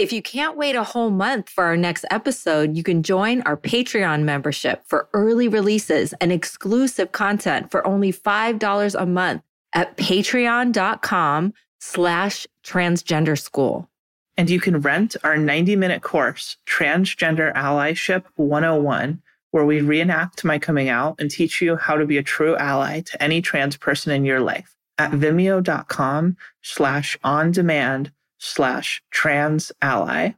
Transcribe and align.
If 0.00 0.14
you 0.14 0.22
can't 0.22 0.56
wait 0.56 0.76
a 0.76 0.82
whole 0.82 1.10
month 1.10 1.50
for 1.50 1.64
our 1.64 1.76
next 1.76 2.06
episode, 2.10 2.74
you 2.74 2.82
can 2.82 3.02
join 3.02 3.42
our 3.42 3.54
Patreon 3.54 4.22
membership 4.22 4.82
for 4.86 5.10
early 5.12 5.46
releases 5.46 6.14
and 6.22 6.32
exclusive 6.32 7.12
content 7.12 7.70
for 7.70 7.86
only 7.86 8.10
$5 8.10 8.94
a 8.98 9.04
month 9.04 9.42
at 9.74 9.98
patreon.com 9.98 11.52
slash 11.80 12.46
transgender 12.64 13.38
school. 13.38 13.90
And 14.38 14.48
you 14.48 14.58
can 14.58 14.80
rent 14.80 15.16
our 15.22 15.36
90 15.36 15.76
minute 15.76 16.00
course, 16.00 16.56
Transgender 16.66 17.54
Allyship 17.54 18.24
101, 18.36 19.20
where 19.50 19.66
we 19.66 19.82
reenact 19.82 20.46
my 20.46 20.58
coming 20.58 20.88
out 20.88 21.16
and 21.18 21.30
teach 21.30 21.60
you 21.60 21.76
how 21.76 21.96
to 21.96 22.06
be 22.06 22.16
a 22.16 22.22
true 22.22 22.56
ally 22.56 23.00
to 23.00 23.22
any 23.22 23.42
trans 23.42 23.76
person 23.76 24.12
in 24.12 24.24
your 24.24 24.40
life 24.40 24.74
at 24.96 25.10
vimeo.com 25.10 26.38
slash 26.62 27.18
on 27.22 27.50
demand 27.50 28.12
slash 28.40 29.02
trans 29.10 29.70
ally. 29.82 30.30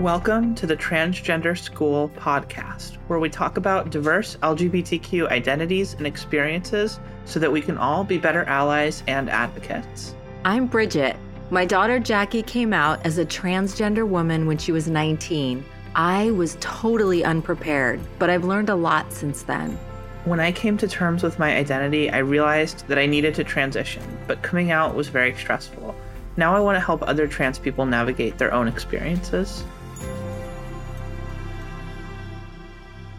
Welcome 0.00 0.56
to 0.56 0.66
the 0.66 0.76
Transgender 0.76 1.56
School 1.56 2.08
podcast, 2.16 2.96
where 3.06 3.20
we 3.20 3.28
talk 3.28 3.56
about 3.56 3.90
diverse 3.90 4.36
LGBTQ 4.42 5.30
identities 5.30 5.94
and 5.94 6.06
experiences 6.08 6.98
so 7.24 7.38
that 7.38 7.52
we 7.52 7.60
can 7.60 7.78
all 7.78 8.02
be 8.02 8.18
better 8.18 8.42
allies 8.44 9.04
and 9.06 9.30
advocates. 9.30 10.16
I'm 10.44 10.66
Bridget. 10.66 11.16
My 11.50 11.64
daughter 11.64 12.00
Jackie 12.00 12.42
came 12.42 12.72
out 12.72 13.04
as 13.06 13.18
a 13.18 13.24
transgender 13.24 14.08
woman 14.08 14.48
when 14.48 14.58
she 14.58 14.72
was 14.72 14.88
19. 14.88 15.64
I 15.94 16.32
was 16.32 16.56
totally 16.60 17.24
unprepared, 17.24 18.00
but 18.18 18.28
I've 18.28 18.44
learned 18.44 18.70
a 18.70 18.74
lot 18.74 19.12
since 19.12 19.44
then. 19.44 19.78
When 20.26 20.38
I 20.38 20.52
came 20.52 20.76
to 20.76 20.86
terms 20.86 21.22
with 21.22 21.38
my 21.38 21.56
identity, 21.56 22.10
I 22.10 22.18
realized 22.18 22.86
that 22.88 22.98
I 22.98 23.06
needed 23.06 23.34
to 23.36 23.42
transition, 23.42 24.02
but 24.26 24.42
coming 24.42 24.70
out 24.70 24.94
was 24.94 25.08
very 25.08 25.34
stressful. 25.34 25.94
Now 26.36 26.54
I 26.54 26.60
want 26.60 26.76
to 26.76 26.80
help 26.80 27.00
other 27.08 27.26
trans 27.26 27.58
people 27.58 27.86
navigate 27.86 28.36
their 28.36 28.52
own 28.52 28.68
experiences. 28.68 29.64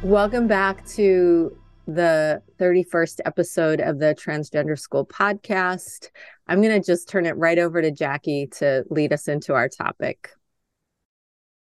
Welcome 0.03 0.45
back 0.45 0.85
to 0.89 1.57
the 1.87 2.43
31st 2.59 3.21
episode 3.25 3.81
of 3.81 3.97
the 3.97 4.13
Transgender 4.13 4.77
School 4.77 5.03
podcast. 5.03 6.11
I'm 6.45 6.61
going 6.61 6.79
to 6.79 6.85
just 6.85 7.09
turn 7.09 7.25
it 7.25 7.35
right 7.35 7.57
over 7.57 7.81
to 7.81 7.89
Jackie 7.89 8.45
to 8.57 8.85
lead 8.91 9.11
us 9.11 9.27
into 9.27 9.55
our 9.55 9.69
topic. 9.69 10.29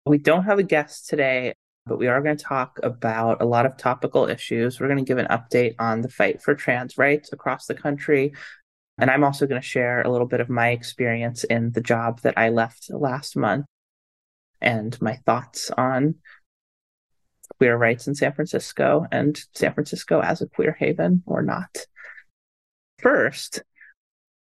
We 0.04 0.18
don't 0.18 0.42
have 0.42 0.58
a 0.58 0.64
guest 0.64 1.08
today 1.08 1.54
but 1.88 1.98
we 1.98 2.06
are 2.06 2.20
going 2.20 2.36
to 2.36 2.44
talk 2.44 2.78
about 2.82 3.42
a 3.42 3.46
lot 3.46 3.66
of 3.66 3.76
topical 3.76 4.28
issues. 4.28 4.78
We're 4.78 4.88
going 4.88 5.04
to 5.04 5.08
give 5.08 5.18
an 5.18 5.26
update 5.26 5.74
on 5.78 6.02
the 6.02 6.08
fight 6.08 6.42
for 6.42 6.54
trans 6.54 6.98
rights 6.98 7.32
across 7.32 7.66
the 7.66 7.74
country. 7.74 8.34
And 8.98 9.10
I'm 9.10 9.24
also 9.24 9.46
going 9.46 9.60
to 9.60 9.66
share 9.66 10.02
a 10.02 10.10
little 10.10 10.26
bit 10.26 10.40
of 10.40 10.48
my 10.48 10.70
experience 10.70 11.44
in 11.44 11.72
the 11.72 11.80
job 11.80 12.20
that 12.22 12.34
I 12.36 12.50
left 12.50 12.90
last 12.90 13.36
month 13.36 13.66
and 14.60 15.00
my 15.00 15.14
thoughts 15.14 15.70
on 15.70 16.16
queer 17.58 17.76
rights 17.76 18.06
in 18.06 18.14
San 18.14 18.32
Francisco 18.32 19.06
and 19.10 19.40
San 19.54 19.72
Francisco 19.74 20.20
as 20.20 20.42
a 20.42 20.46
queer 20.46 20.76
haven 20.78 21.22
or 21.26 21.42
not. 21.42 21.86
First, 22.98 23.62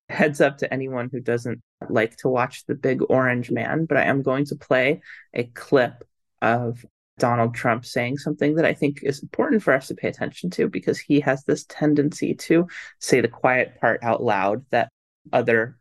heads 0.10 0.42
up 0.42 0.58
to 0.58 0.74
anyone 0.74 1.10
who 1.12 1.20
doesn't 1.20 1.62
like 1.88 2.18
to 2.18 2.30
watch 2.30 2.66
The 2.66 2.76
Big 2.76 3.02
Orange 3.10 3.52
Man, 3.52 3.86
but 3.86 3.98
I 3.98 4.04
am 4.06 4.24
going 4.24 4.46
to 4.46 4.56
play 4.56 5.02
a 5.34 5.44
clip 5.44 6.04
of 6.42 6.84
Donald 7.20 7.54
Trump 7.54 7.86
saying 7.86 8.18
something 8.18 8.56
that 8.56 8.66
I 8.66 8.74
think 8.74 9.02
is 9.04 9.22
important 9.22 9.62
for 9.62 9.74
us 9.74 9.88
to 9.88 9.96
pay 9.96 10.08
attention 10.08 10.50
to 10.52 10.68
because 10.68 11.00
he 11.00 11.20
has 11.20 11.44
this 11.44 11.66
tendency 11.66 12.34
to 12.34 12.68
say 13.00 13.22
the 13.22 13.28
quiet 13.28 13.80
part 13.80 14.02
out 14.04 14.24
loud 14.24 14.66
that 14.72 14.90
other 15.32 15.78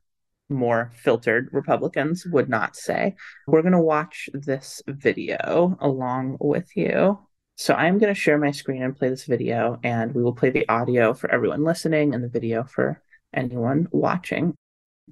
more 0.50 0.90
filtered 0.94 1.48
Republicans 1.52 2.26
would 2.26 2.48
not 2.48 2.76
say. 2.76 3.14
We're 3.46 3.62
going 3.62 3.72
to 3.72 3.80
watch 3.80 4.28
this 4.32 4.82
video 4.86 5.76
along 5.80 6.38
with 6.40 6.76
you. 6.76 7.18
So 7.56 7.74
I'm 7.74 7.98
going 7.98 8.14
to 8.14 8.20
share 8.20 8.38
my 8.38 8.52
screen 8.52 8.82
and 8.82 8.96
play 8.96 9.08
this 9.08 9.24
video, 9.24 9.80
and 9.82 10.14
we 10.14 10.22
will 10.22 10.34
play 10.34 10.50
the 10.50 10.68
audio 10.68 11.12
for 11.12 11.30
everyone 11.30 11.64
listening 11.64 12.14
and 12.14 12.22
the 12.22 12.28
video 12.28 12.64
for 12.64 13.02
anyone 13.34 13.88
watching 13.90 14.54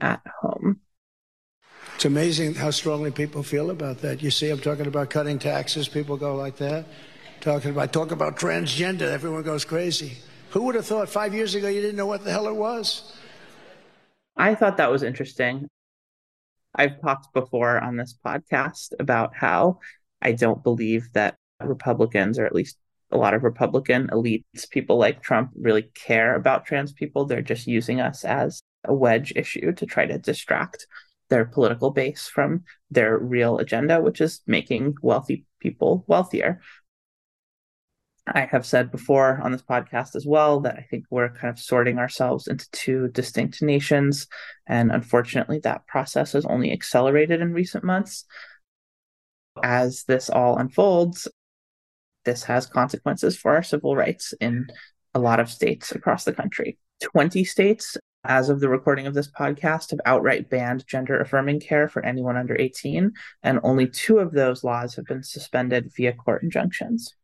at 0.00 0.22
home. 0.40 0.80
It's 1.96 2.04
amazing 2.04 2.56
how 2.56 2.70
strongly 2.72 3.10
people 3.10 3.42
feel 3.42 3.70
about 3.70 4.02
that. 4.02 4.22
You 4.22 4.30
see, 4.30 4.50
I'm 4.50 4.60
talking 4.60 4.86
about 4.86 5.08
cutting 5.08 5.38
taxes, 5.38 5.88
people 5.88 6.18
go 6.18 6.36
like 6.36 6.58
that. 6.58 6.84
Talking 7.40 7.70
about 7.70 7.90
talk 7.90 8.10
about 8.10 8.36
transgender, 8.36 9.10
everyone 9.10 9.42
goes 9.44 9.64
crazy. 9.64 10.18
Who 10.50 10.64
would 10.64 10.74
have 10.74 10.84
thought 10.84 11.08
five 11.08 11.32
years 11.32 11.54
ago 11.54 11.68
you 11.68 11.80
didn't 11.80 11.96
know 11.96 12.04
what 12.04 12.22
the 12.22 12.30
hell 12.30 12.48
it 12.48 12.54
was? 12.54 13.16
I 14.36 14.54
thought 14.54 14.76
that 14.76 14.90
was 14.90 15.02
interesting. 15.02 15.68
I've 16.74 17.00
talked 17.00 17.32
before 17.32 17.80
on 17.80 17.96
this 17.96 18.14
podcast 18.22 18.92
about 19.00 19.34
how 19.34 19.78
I 20.20 20.32
don't 20.32 20.62
believe 20.62 21.10
that 21.14 21.36
Republicans, 21.62 22.38
or 22.38 22.44
at 22.44 22.54
least 22.54 22.76
a 23.10 23.16
lot 23.16 23.32
of 23.32 23.42
Republican 23.42 24.08
elites, 24.08 24.68
people 24.68 24.98
like 24.98 25.22
Trump, 25.22 25.50
really 25.58 25.88
care 25.94 26.34
about 26.34 26.66
trans 26.66 26.92
people. 26.92 27.24
They're 27.24 27.40
just 27.40 27.66
using 27.66 28.02
us 28.02 28.22
as 28.22 28.60
a 28.84 28.92
wedge 28.92 29.32
issue 29.34 29.72
to 29.72 29.86
try 29.86 30.04
to 30.04 30.18
distract 30.18 30.86
their 31.28 31.44
political 31.44 31.90
base 31.90 32.28
from 32.28 32.64
their 32.90 33.18
real 33.18 33.58
agenda, 33.58 34.00
which 34.00 34.20
is 34.20 34.40
making 34.46 34.94
wealthy 35.02 35.44
people 35.60 36.04
wealthier. 36.06 36.60
I 38.26 38.40
have 38.46 38.66
said 38.66 38.90
before 38.90 39.40
on 39.42 39.52
this 39.52 39.62
podcast 39.62 40.16
as 40.16 40.26
well 40.26 40.60
that 40.60 40.76
I 40.76 40.82
think 40.82 41.04
we're 41.10 41.28
kind 41.28 41.48
of 41.48 41.60
sorting 41.60 41.98
ourselves 41.98 42.48
into 42.48 42.68
two 42.72 43.08
distinct 43.08 43.62
nations. 43.62 44.26
And 44.66 44.90
unfortunately, 44.90 45.60
that 45.60 45.86
process 45.86 46.32
has 46.32 46.44
only 46.44 46.72
accelerated 46.72 47.40
in 47.40 47.52
recent 47.52 47.84
months. 47.84 48.24
As 49.62 50.04
this 50.04 50.28
all 50.28 50.58
unfolds, 50.58 51.28
this 52.24 52.42
has 52.44 52.66
consequences 52.66 53.36
for 53.36 53.54
our 53.54 53.62
civil 53.62 53.94
rights 53.94 54.34
in 54.40 54.66
a 55.14 55.20
lot 55.20 55.38
of 55.38 55.48
states 55.48 55.92
across 55.92 56.24
the 56.24 56.32
country. 56.32 56.78
20 57.00 57.44
states 57.44 57.96
as 58.28 58.48
of 58.48 58.60
the 58.60 58.68
recording 58.68 59.06
of 59.06 59.14
this 59.14 59.30
podcast, 59.30 59.90
have 59.90 60.00
outright 60.04 60.48
banned 60.50 60.86
gender 60.86 61.20
affirming 61.20 61.60
care 61.60 61.88
for 61.88 62.04
anyone 62.04 62.36
under 62.36 62.56
18, 62.58 63.12
and 63.42 63.60
only 63.62 63.88
two 63.88 64.18
of 64.18 64.32
those 64.32 64.64
laws 64.64 64.94
have 64.94 65.06
been 65.06 65.22
suspended 65.22 65.90
via 65.96 66.12
court 66.12 66.42
injunctions. 66.42 67.14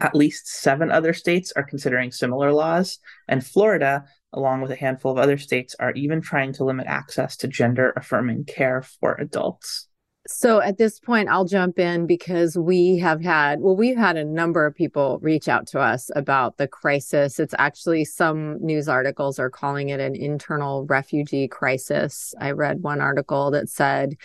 At 0.00 0.14
least 0.14 0.46
seven 0.46 0.90
other 0.90 1.12
states 1.12 1.52
are 1.56 1.62
considering 1.62 2.12
similar 2.12 2.52
laws, 2.52 2.98
and 3.26 3.44
Florida, 3.44 4.04
along 4.32 4.60
with 4.60 4.70
a 4.70 4.76
handful 4.76 5.10
of 5.10 5.18
other 5.18 5.38
states, 5.38 5.74
are 5.80 5.92
even 5.92 6.20
trying 6.20 6.52
to 6.54 6.64
limit 6.64 6.86
access 6.86 7.36
to 7.38 7.48
gender 7.48 7.92
affirming 7.96 8.44
care 8.44 8.82
for 8.82 9.14
adults. 9.14 9.87
So 10.30 10.60
at 10.60 10.76
this 10.76 11.00
point, 11.00 11.30
I'll 11.30 11.46
jump 11.46 11.78
in 11.78 12.06
because 12.06 12.56
we 12.56 12.98
have 12.98 13.22
had, 13.22 13.60
well, 13.60 13.74
we've 13.74 13.96
had 13.96 14.18
a 14.18 14.26
number 14.26 14.66
of 14.66 14.74
people 14.74 15.18
reach 15.22 15.48
out 15.48 15.66
to 15.68 15.80
us 15.80 16.10
about 16.14 16.58
the 16.58 16.68
crisis. 16.68 17.40
It's 17.40 17.54
actually 17.58 18.04
some 18.04 18.58
news 18.62 18.90
articles 18.90 19.38
are 19.38 19.48
calling 19.48 19.88
it 19.88 20.00
an 20.00 20.14
internal 20.14 20.84
refugee 20.84 21.48
crisis. 21.48 22.34
I 22.38 22.50
read 22.50 22.82
one 22.82 23.00
article 23.00 23.50
that 23.52 23.70
said, 23.70 24.16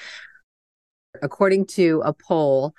according 1.21 1.67
to 1.67 2.01
a 2.03 2.11
poll, 2.11 2.75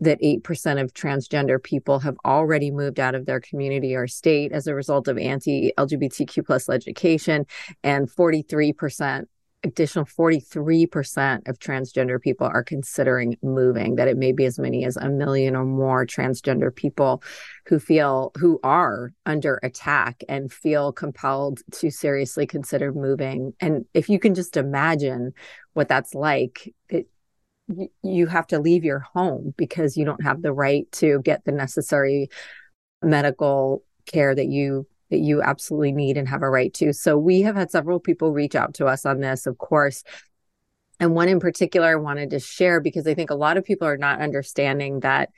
that 0.00 0.20
8% 0.20 0.82
of 0.82 0.92
transgender 0.92 1.62
people 1.62 2.00
have 2.00 2.16
already 2.24 2.72
moved 2.72 2.98
out 2.98 3.14
of 3.14 3.24
their 3.26 3.40
community 3.40 3.94
or 3.94 4.08
state 4.08 4.50
as 4.50 4.66
a 4.66 4.74
result 4.74 5.06
of 5.06 5.16
anti 5.16 5.72
LGBTQ 5.78 6.44
plus 6.44 6.68
legislation, 6.68 7.46
and 7.84 8.10
43% 8.10 9.26
additional 9.66 10.04
43% 10.04 11.48
of 11.48 11.58
transgender 11.58 12.20
people 12.20 12.46
are 12.46 12.62
considering 12.62 13.36
moving 13.42 13.96
that 13.96 14.08
it 14.08 14.16
may 14.16 14.32
be 14.32 14.44
as 14.44 14.58
many 14.58 14.84
as 14.84 14.96
a 14.96 15.08
million 15.08 15.56
or 15.56 15.64
more 15.64 16.06
transgender 16.06 16.74
people 16.74 17.22
who 17.66 17.78
feel 17.78 18.30
who 18.38 18.60
are 18.62 19.12
under 19.26 19.58
attack 19.62 20.22
and 20.28 20.52
feel 20.52 20.92
compelled 20.92 21.60
to 21.72 21.90
seriously 21.90 22.46
consider 22.46 22.92
moving. 22.92 23.52
And 23.60 23.84
if 23.92 24.08
you 24.08 24.18
can 24.18 24.34
just 24.34 24.56
imagine 24.56 25.32
what 25.74 25.88
that's 25.88 26.14
like 26.14 26.72
it, 26.88 27.08
you 28.02 28.26
have 28.28 28.46
to 28.48 28.60
leave 28.60 28.84
your 28.84 29.00
home 29.00 29.52
because 29.56 29.96
you 29.96 30.04
don't 30.04 30.22
have 30.22 30.40
the 30.40 30.52
right 30.52 30.90
to 30.92 31.20
get 31.22 31.44
the 31.44 31.52
necessary 31.52 32.28
medical 33.02 33.82
care 34.06 34.34
that 34.34 34.46
you 34.46 34.86
that 35.10 35.18
you 35.18 35.42
absolutely 35.42 35.92
need 35.92 36.16
and 36.16 36.28
have 36.28 36.42
a 36.42 36.50
right 36.50 36.72
to. 36.74 36.92
So 36.92 37.16
we 37.16 37.42
have 37.42 37.56
had 37.56 37.70
several 37.70 38.00
people 38.00 38.32
reach 38.32 38.54
out 38.54 38.74
to 38.74 38.86
us 38.86 39.06
on 39.06 39.20
this, 39.20 39.46
of 39.46 39.58
course. 39.58 40.02
And 40.98 41.14
one 41.14 41.28
in 41.28 41.40
particular 41.40 41.88
I 41.88 41.96
wanted 41.96 42.30
to 42.30 42.40
share 42.40 42.80
because 42.80 43.06
I 43.06 43.14
think 43.14 43.30
a 43.30 43.34
lot 43.34 43.56
of 43.56 43.64
people 43.64 43.86
are 43.86 43.98
not 43.98 44.20
understanding 44.20 45.00
that 45.00 45.30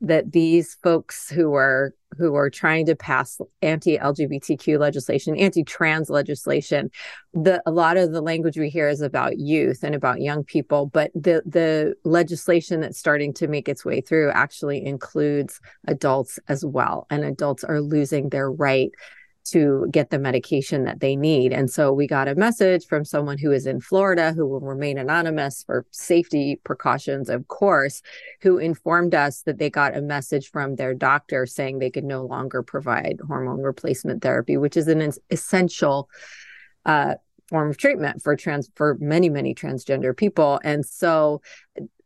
that 0.00 0.32
these 0.32 0.76
folks 0.82 1.30
who 1.30 1.54
are 1.54 1.94
who 2.16 2.36
are 2.36 2.48
trying 2.48 2.86
to 2.86 2.94
pass 2.94 3.40
anti-LGBTQ 3.60 4.78
legislation, 4.78 5.36
anti-trans 5.36 6.08
legislation, 6.08 6.90
the 7.32 7.60
a 7.66 7.72
lot 7.72 7.96
of 7.96 8.12
the 8.12 8.20
language 8.20 8.56
we 8.56 8.68
hear 8.70 8.88
is 8.88 9.00
about 9.00 9.38
youth 9.38 9.82
and 9.82 9.94
about 9.94 10.20
young 10.20 10.44
people, 10.44 10.86
but 10.86 11.10
the 11.14 11.42
the 11.46 11.94
legislation 12.04 12.80
that's 12.80 12.98
starting 12.98 13.32
to 13.34 13.48
make 13.48 13.68
its 13.68 13.84
way 13.84 14.00
through 14.00 14.30
actually 14.30 14.84
includes 14.84 15.60
adults 15.88 16.38
as 16.48 16.64
well, 16.64 17.06
and 17.10 17.24
adults 17.24 17.64
are 17.64 17.80
losing 17.80 18.28
their 18.28 18.50
right 18.50 18.90
to 19.44 19.86
get 19.90 20.10
the 20.10 20.18
medication 20.18 20.84
that 20.84 21.00
they 21.00 21.16
need. 21.16 21.52
And 21.52 21.70
so 21.70 21.92
we 21.92 22.06
got 22.06 22.28
a 22.28 22.34
message 22.34 22.86
from 22.86 23.04
someone 23.04 23.38
who 23.38 23.52
is 23.52 23.66
in 23.66 23.80
Florida 23.80 24.32
who 24.32 24.46
will 24.46 24.60
remain 24.60 24.98
anonymous 24.98 25.62
for 25.64 25.86
safety 25.90 26.60
precautions, 26.64 27.28
of 27.28 27.46
course, 27.48 28.02
who 28.40 28.58
informed 28.58 29.14
us 29.14 29.42
that 29.42 29.58
they 29.58 29.68
got 29.68 29.96
a 29.96 30.00
message 30.00 30.50
from 30.50 30.76
their 30.76 30.94
doctor 30.94 31.46
saying 31.46 31.78
they 31.78 31.90
could 31.90 32.04
no 32.04 32.24
longer 32.24 32.62
provide 32.62 33.18
hormone 33.26 33.60
replacement 33.60 34.22
therapy, 34.22 34.56
which 34.56 34.76
is 34.76 34.88
an 34.88 35.12
essential 35.30 36.08
uh, 36.86 37.14
form 37.48 37.68
of 37.68 37.76
treatment 37.76 38.22
for 38.22 38.34
trans 38.36 38.70
for 38.74 38.96
many 39.00 39.28
many 39.28 39.54
transgender 39.54 40.16
people 40.16 40.58
and 40.64 40.84
so 40.86 41.42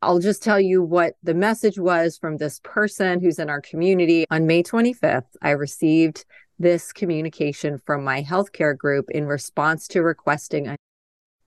I'll 0.03 0.19
just 0.19 0.43
tell 0.43 0.61
you 0.61 0.83
what 0.83 1.15
the 1.23 1.35
message 1.35 1.79
was 1.79 2.19
from 2.19 2.37
this 2.37 2.61
person 2.63 3.21
who's 3.21 3.39
in 3.39 3.51
our 3.51 3.61
community. 3.61 4.27
On 4.31 4.47
May 4.47 4.63
25th, 4.63 5.25
I 5.43 5.51
received 5.51 6.25
this 6.59 6.93
communication 6.93 7.79
from 7.87 8.05
my 8.05 8.23
healthcare 8.23 8.77
group 8.77 9.11
in 9.11 9.27
response 9.27 9.87
to 9.89 10.03
requesting 10.03 10.67
a 10.69 10.77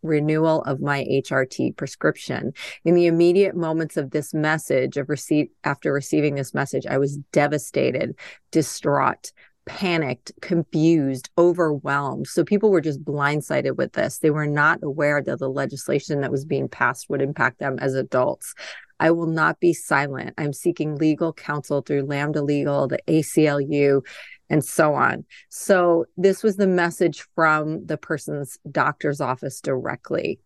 renewal 0.04 0.64
of 0.64 0.82
my 0.82 1.04
HRT 1.04 1.78
prescription. 1.78 2.54
In 2.86 2.96
the 2.96 3.08
immediate 3.08 3.56
moments 3.56 3.98
of 3.98 4.12
this 4.12 4.34
message 4.34 4.98
of 4.98 5.10
receipt 5.10 5.52
after 5.64 5.94
receiving 5.94 6.36
this 6.36 6.54
message, 6.54 6.86
I 6.88 6.98
was 6.98 7.18
devastated, 7.32 8.16
distraught, 8.52 9.32
panicked, 9.66 10.32
confused, 10.42 11.30
overwhelmed. 11.38 12.28
So 12.28 12.44
people 12.44 12.72
were 12.72 12.82
just 12.82 13.04
blindsided 13.04 13.78
with 13.78 13.94
this. 13.94 14.18
They 14.18 14.32
were 14.32 14.48
not 14.48 14.80
aware 14.82 15.22
that 15.22 15.40
the 15.40 15.50
legislation 15.50 16.22
that 16.22 16.32
was 16.32 16.46
being 16.46 16.68
passed 16.68 17.10
would 17.10 17.22
impact 17.22 17.60
them 17.60 17.78
as 17.80 17.94
adults. 17.94 18.56
I 19.00 19.12
will 19.12 19.28
not 19.28 19.60
be 19.60 19.74
silent. 19.74 20.34
I'm 20.38 20.54
seeking 20.54 20.96
legal 20.96 21.34
counsel 21.34 21.82
through 21.82 22.06
Lambda 22.06 22.44
Legal, 22.44 22.88
the 22.88 23.00
ACLU, 23.08 24.02
and 24.52 24.64
so 24.64 24.94
on. 24.94 25.26
So, 25.50 26.06
this 26.18 26.44
was 26.44 26.58
the 26.58 26.68
message 26.68 27.26
from 27.34 27.86
the 27.86 27.98
person's 27.98 28.60
doctor's 28.70 29.22
office 29.22 29.62
directly. 29.62 30.40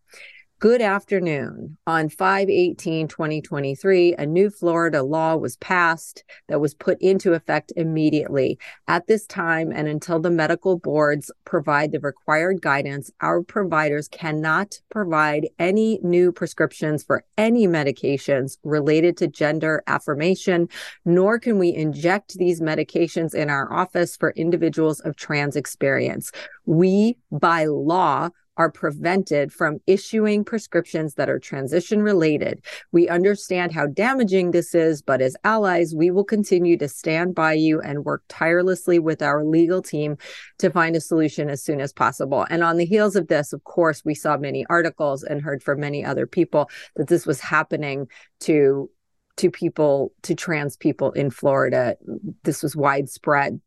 Good 0.66 0.82
afternoon. 0.82 1.78
On 1.86 2.08
5 2.08 2.50
18 2.50 3.06
2023, 3.06 4.14
a 4.14 4.26
new 4.26 4.50
Florida 4.50 5.00
law 5.00 5.36
was 5.36 5.56
passed 5.58 6.24
that 6.48 6.60
was 6.60 6.74
put 6.74 7.00
into 7.00 7.34
effect 7.34 7.72
immediately. 7.76 8.58
At 8.88 9.06
this 9.06 9.28
time, 9.28 9.70
and 9.70 9.86
until 9.86 10.18
the 10.18 10.28
medical 10.28 10.76
boards 10.76 11.30
provide 11.44 11.92
the 11.92 12.00
required 12.00 12.62
guidance, 12.62 13.12
our 13.20 13.44
providers 13.44 14.08
cannot 14.08 14.80
provide 14.90 15.46
any 15.60 16.00
new 16.02 16.32
prescriptions 16.32 17.04
for 17.04 17.22
any 17.38 17.68
medications 17.68 18.58
related 18.64 19.16
to 19.18 19.28
gender 19.28 19.84
affirmation, 19.86 20.68
nor 21.04 21.38
can 21.38 21.60
we 21.60 21.72
inject 21.72 22.38
these 22.38 22.60
medications 22.60 23.34
in 23.36 23.50
our 23.50 23.72
office 23.72 24.16
for 24.16 24.32
individuals 24.32 24.98
of 24.98 25.14
trans 25.14 25.54
experience. 25.54 26.32
We, 26.64 27.18
by 27.30 27.66
law, 27.66 28.30
are 28.56 28.70
prevented 28.70 29.52
from 29.52 29.78
issuing 29.86 30.44
prescriptions 30.44 31.14
that 31.14 31.28
are 31.28 31.38
transition 31.38 32.02
related. 32.02 32.64
We 32.92 33.08
understand 33.08 33.72
how 33.72 33.86
damaging 33.86 34.50
this 34.50 34.74
is, 34.74 35.02
but 35.02 35.20
as 35.20 35.36
allies, 35.44 35.94
we 35.94 36.10
will 36.10 36.24
continue 36.24 36.76
to 36.78 36.88
stand 36.88 37.34
by 37.34 37.54
you 37.54 37.80
and 37.80 38.04
work 38.04 38.22
tirelessly 38.28 38.98
with 38.98 39.22
our 39.22 39.44
legal 39.44 39.82
team 39.82 40.16
to 40.58 40.70
find 40.70 40.96
a 40.96 41.00
solution 41.00 41.50
as 41.50 41.62
soon 41.62 41.80
as 41.80 41.92
possible. 41.92 42.46
And 42.50 42.62
on 42.62 42.76
the 42.76 42.86
heels 42.86 43.16
of 43.16 43.28
this, 43.28 43.52
of 43.52 43.64
course, 43.64 44.04
we 44.04 44.14
saw 44.14 44.36
many 44.36 44.64
articles 44.68 45.22
and 45.22 45.42
heard 45.42 45.62
from 45.62 45.80
many 45.80 46.04
other 46.04 46.26
people 46.26 46.70
that 46.96 47.08
this 47.08 47.26
was 47.26 47.40
happening 47.40 48.08
to 48.40 48.90
to 49.36 49.50
people 49.50 50.12
to 50.22 50.34
trans 50.34 50.76
people 50.76 51.12
in 51.12 51.30
Florida. 51.30 51.96
This 52.44 52.62
was 52.62 52.74
widespread 52.74 53.60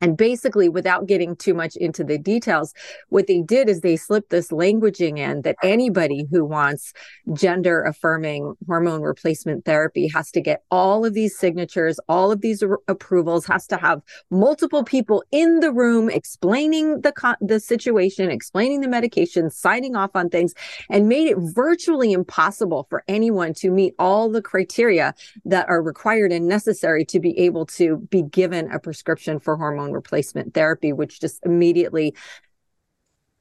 and 0.00 0.16
basically, 0.16 0.68
without 0.68 1.06
getting 1.06 1.34
too 1.34 1.54
much 1.54 1.74
into 1.76 2.04
the 2.04 2.18
details, 2.18 2.72
what 3.08 3.26
they 3.26 3.42
did 3.42 3.68
is 3.68 3.80
they 3.80 3.96
slipped 3.96 4.30
this 4.30 4.48
languaging 4.48 5.18
in 5.18 5.42
that 5.42 5.56
anybody 5.62 6.26
who 6.30 6.44
wants 6.44 6.92
gender 7.32 7.82
affirming 7.82 8.54
hormone 8.66 9.02
replacement 9.02 9.64
therapy 9.64 10.08
has 10.08 10.30
to 10.30 10.40
get 10.40 10.62
all 10.70 11.04
of 11.04 11.14
these 11.14 11.36
signatures, 11.36 11.98
all 12.08 12.30
of 12.30 12.42
these 12.42 12.62
r- 12.62 12.78
approvals, 12.86 13.44
has 13.46 13.66
to 13.66 13.76
have 13.76 14.00
multiple 14.30 14.84
people 14.84 15.24
in 15.32 15.58
the 15.60 15.72
room 15.72 16.08
explaining 16.08 17.00
the, 17.00 17.36
the 17.40 17.58
situation, 17.58 18.30
explaining 18.30 18.80
the 18.82 18.88
medication, 18.88 19.50
signing 19.50 19.96
off 19.96 20.10
on 20.14 20.28
things, 20.28 20.54
and 20.90 21.08
made 21.08 21.26
it 21.26 21.36
virtually 21.38 22.12
impossible 22.12 22.86
for 22.88 23.02
anyone 23.08 23.52
to 23.52 23.70
meet 23.70 23.94
all 23.98 24.30
the 24.30 24.42
criteria 24.42 25.12
that 25.44 25.68
are 25.68 25.82
required 25.82 26.30
and 26.30 26.46
necessary 26.46 27.04
to 27.04 27.18
be 27.18 27.36
able 27.36 27.66
to 27.66 27.96
be 28.10 28.22
given 28.22 28.70
a 28.70 28.78
prescription 28.78 29.40
for 29.40 29.56
hormone 29.56 29.87
hormone 29.88 29.94
replacement 29.94 30.54
therapy, 30.54 30.92
which 30.92 31.20
just 31.20 31.44
immediately 31.44 32.14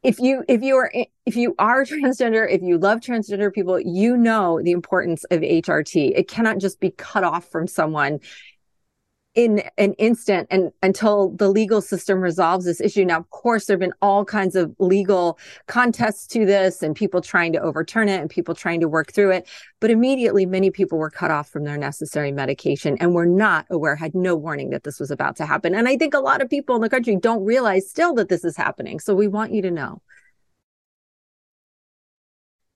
if 0.04 0.20
you 0.20 0.44
if 0.48 0.62
you 0.62 0.76
are 0.76 0.92
if 1.26 1.36
you 1.36 1.56
are 1.58 1.84
transgender 1.86 2.48
if 2.50 2.62
you 2.62 2.78
love 2.78 3.00
transgender 3.00 3.52
people 3.52 3.80
you 3.80 4.16
know 4.16 4.62
the 4.62 4.72
importance 4.72 5.24
of 5.32 5.42
hrt 5.42 6.12
it 6.16 6.28
cannot 6.28 6.60
just 6.60 6.80
be 6.80 6.92
cut 6.92 7.24
off 7.24 7.50
from 7.50 7.68
someone 7.68 8.20
in 9.38 9.62
an 9.78 9.94
instant 9.94 10.48
and 10.50 10.72
until 10.81 11.30
the 11.30 11.48
legal 11.48 11.80
system 11.80 12.19
resolves 12.19 12.66
this 12.66 12.81
issue. 12.81 13.06
Now, 13.06 13.19
of 13.19 13.30
course, 13.30 13.68
there 13.68 13.75
have 13.75 13.80
been 13.80 13.94
all 14.01 14.25
kinds 14.25 14.56
of 14.56 14.75
legal 14.80 15.38
contests 15.68 16.25
to 16.30 16.44
this 16.44 16.81
and 16.81 16.95
people 16.95 17.22
trying 17.22 17.54
to 17.54 17.60
overturn 17.60 18.10
it 18.10 18.19
and 18.19 18.31
people 18.31 18.56
trying 18.56 18.80
to 18.80 18.88
work 18.88 19.13
through 19.13 19.30
it. 19.30 19.48
But 19.80 19.92
immediately, 19.92 20.48
many 20.48 20.72
people 20.72 20.98
were 20.98 21.12
cut 21.12 21.30
off 21.30 21.50
from 21.50 21.66
their 21.66 21.78
necessary 21.78 22.31
medication 22.31 22.98
and 23.00 23.13
were 23.13 23.28
not 23.28 23.68
aware, 23.69 23.95
had 23.95 24.16
no 24.16 24.36
warning 24.36 24.72
that 24.72 24.84
this 24.84 25.00
was 25.00 25.12
about 25.12 25.36
to 25.36 25.45
happen. 25.45 25.75
And 25.75 25.88
I 25.88 25.98
think 25.98 26.16
a 26.16 26.19
lot 26.19 26.42
of 26.42 26.50
people 26.50 26.75
in 26.75 26.81
the 26.81 26.89
country 26.89 27.16
don't 27.16 27.45
realize 27.45 27.88
still 27.88 28.16
that 28.16 28.30
this 28.30 28.44
is 28.44 28.57
happening. 28.57 29.00
So 29.00 29.13
we 29.13 29.28
want 29.28 29.54
you 29.54 29.62
to 29.62 29.69
know. 29.69 30.01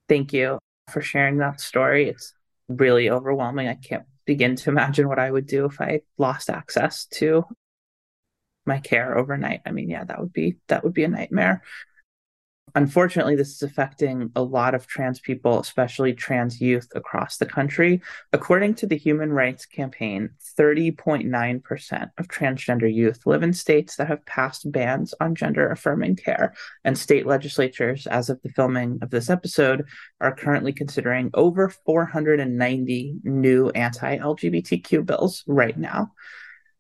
Thank 0.08 0.32
you 0.32 0.60
for 0.92 1.02
sharing 1.02 1.38
that 1.38 1.60
story. 1.60 2.08
It's 2.10 2.36
really 2.70 3.10
overwhelming. 3.10 3.68
I 3.68 3.74
can't 3.74 4.06
begin 4.26 4.56
to 4.56 4.70
imagine 4.70 5.08
what 5.08 5.20
I 5.20 5.32
would 5.32 5.48
do 5.48 5.66
if 5.66 5.82
I 5.82 6.02
lost 6.18 6.50
access 6.50 7.06
to 7.14 7.46
my 8.66 8.80
care 8.80 9.18
overnight. 9.18 9.62
I 9.66 9.72
mean, 9.72 9.90
yeah, 9.90 10.04
that 10.04 10.20
would 10.20 10.34
be 10.34 10.58
that 10.68 10.84
would 10.84 10.94
be 10.94 11.04
a 11.04 11.08
nightmare 11.08 11.64
unfortunately, 12.76 13.36
this 13.36 13.56
is 13.56 13.64
affecting 13.64 14.32
a 14.36 14.42
lot 14.44 14.76
of 14.76 14.88
trans 14.88 15.20
people, 15.20 15.60
especially 15.60 16.14
trans 16.14 16.62
youth 16.62 16.88
across 16.96 17.38
the 17.38 17.46
country. 17.46 18.02
According 18.34 18.76
to 18.76 18.88
the 18.88 18.98
Human 18.98 19.32
Rights 19.32 19.66
Campaign, 19.66 20.30
30.9% 20.60 22.10
of 22.18 22.28
transgender 22.28 22.94
youth 22.94 23.26
live 23.26 23.44
in 23.44 23.54
states 23.54 23.96
that 23.96 24.08
have 24.08 24.26
passed 24.26 24.72
bans 24.72 25.14
on 25.20 25.36
gender 25.36 25.70
affirming 25.70 26.16
care. 26.16 26.54
And 26.84 26.98
state 26.98 27.26
legislatures, 27.26 28.08
as 28.08 28.30
of 28.30 28.42
the 28.42 28.50
filming 28.50 29.00
of 29.02 29.10
this 29.10 29.30
episode, 29.30 29.86
are 30.20 30.36
currently 30.36 30.74
considering 30.74 31.30
over 31.34 31.70
490 31.70 33.16
new 33.24 33.70
anti 33.70 34.18
LGBTQ 34.18 35.06
bills 35.06 35.44
right 35.48 35.78
now. 35.78 36.12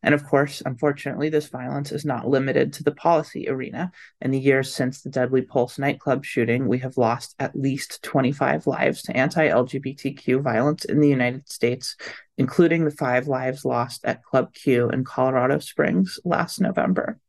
And 0.03 0.15
of 0.15 0.25
course, 0.25 0.63
unfortunately, 0.65 1.29
this 1.29 1.49
violence 1.49 1.91
is 1.91 2.05
not 2.05 2.27
limited 2.27 2.73
to 2.73 2.83
the 2.83 2.93
policy 2.93 3.47
arena. 3.47 3.91
In 4.19 4.31
the 4.31 4.39
years 4.39 4.73
since 4.73 5.01
the 5.01 5.09
Deadly 5.09 5.43
Pulse 5.43 5.77
nightclub 5.77 6.25
shooting, 6.25 6.67
we 6.67 6.79
have 6.79 6.97
lost 6.97 7.35
at 7.39 7.55
least 7.55 8.01
25 8.01 8.65
lives 8.65 9.03
to 9.03 9.15
anti 9.15 9.47
LGBTQ 9.47 10.41
violence 10.41 10.85
in 10.85 11.01
the 11.01 11.09
United 11.09 11.47
States, 11.49 11.95
including 12.37 12.83
the 12.83 12.91
five 12.91 13.27
lives 13.27 13.63
lost 13.63 14.03
at 14.03 14.23
Club 14.23 14.53
Q 14.53 14.89
in 14.89 15.03
Colorado 15.03 15.59
Springs 15.59 16.19
last 16.25 16.59
November. 16.59 17.19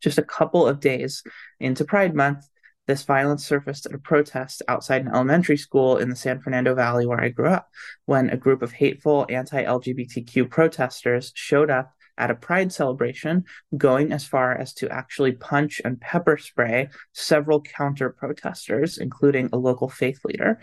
Just 0.00 0.18
a 0.18 0.22
couple 0.22 0.66
of 0.66 0.80
days 0.80 1.22
into 1.58 1.84
Pride 1.84 2.14
Month, 2.14 2.46
this 2.90 3.04
violence 3.04 3.46
surfaced 3.46 3.86
at 3.86 3.94
a 3.94 3.98
protest 3.98 4.62
outside 4.66 5.02
an 5.02 5.14
elementary 5.14 5.56
school 5.56 5.96
in 5.98 6.10
the 6.10 6.16
San 6.16 6.40
Fernando 6.40 6.74
Valley 6.74 7.06
where 7.06 7.20
I 7.20 7.28
grew 7.28 7.46
up, 7.46 7.70
when 8.06 8.28
a 8.28 8.36
group 8.36 8.62
of 8.62 8.72
hateful 8.72 9.26
anti 9.28 9.62
LGBTQ 9.62 10.50
protesters 10.50 11.30
showed 11.36 11.70
up 11.70 11.94
at 12.18 12.32
a 12.32 12.34
pride 12.34 12.72
celebration, 12.72 13.44
going 13.76 14.10
as 14.10 14.26
far 14.26 14.58
as 14.58 14.74
to 14.74 14.88
actually 14.90 15.30
punch 15.30 15.80
and 15.84 16.00
pepper 16.00 16.36
spray 16.36 16.88
several 17.12 17.62
counter 17.62 18.10
protesters, 18.10 18.98
including 18.98 19.48
a 19.52 19.56
local 19.56 19.88
faith 19.88 20.24
leader. 20.24 20.58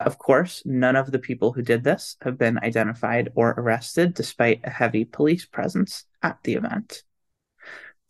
Of 0.00 0.16
course, 0.16 0.62
none 0.64 0.96
of 0.96 1.12
the 1.12 1.18
people 1.18 1.52
who 1.52 1.60
did 1.60 1.84
this 1.84 2.16
have 2.22 2.38
been 2.38 2.58
identified 2.62 3.30
or 3.34 3.50
arrested, 3.50 4.14
despite 4.14 4.62
a 4.64 4.70
heavy 4.70 5.04
police 5.04 5.44
presence 5.44 6.06
at 6.22 6.38
the 6.44 6.54
event. 6.54 7.02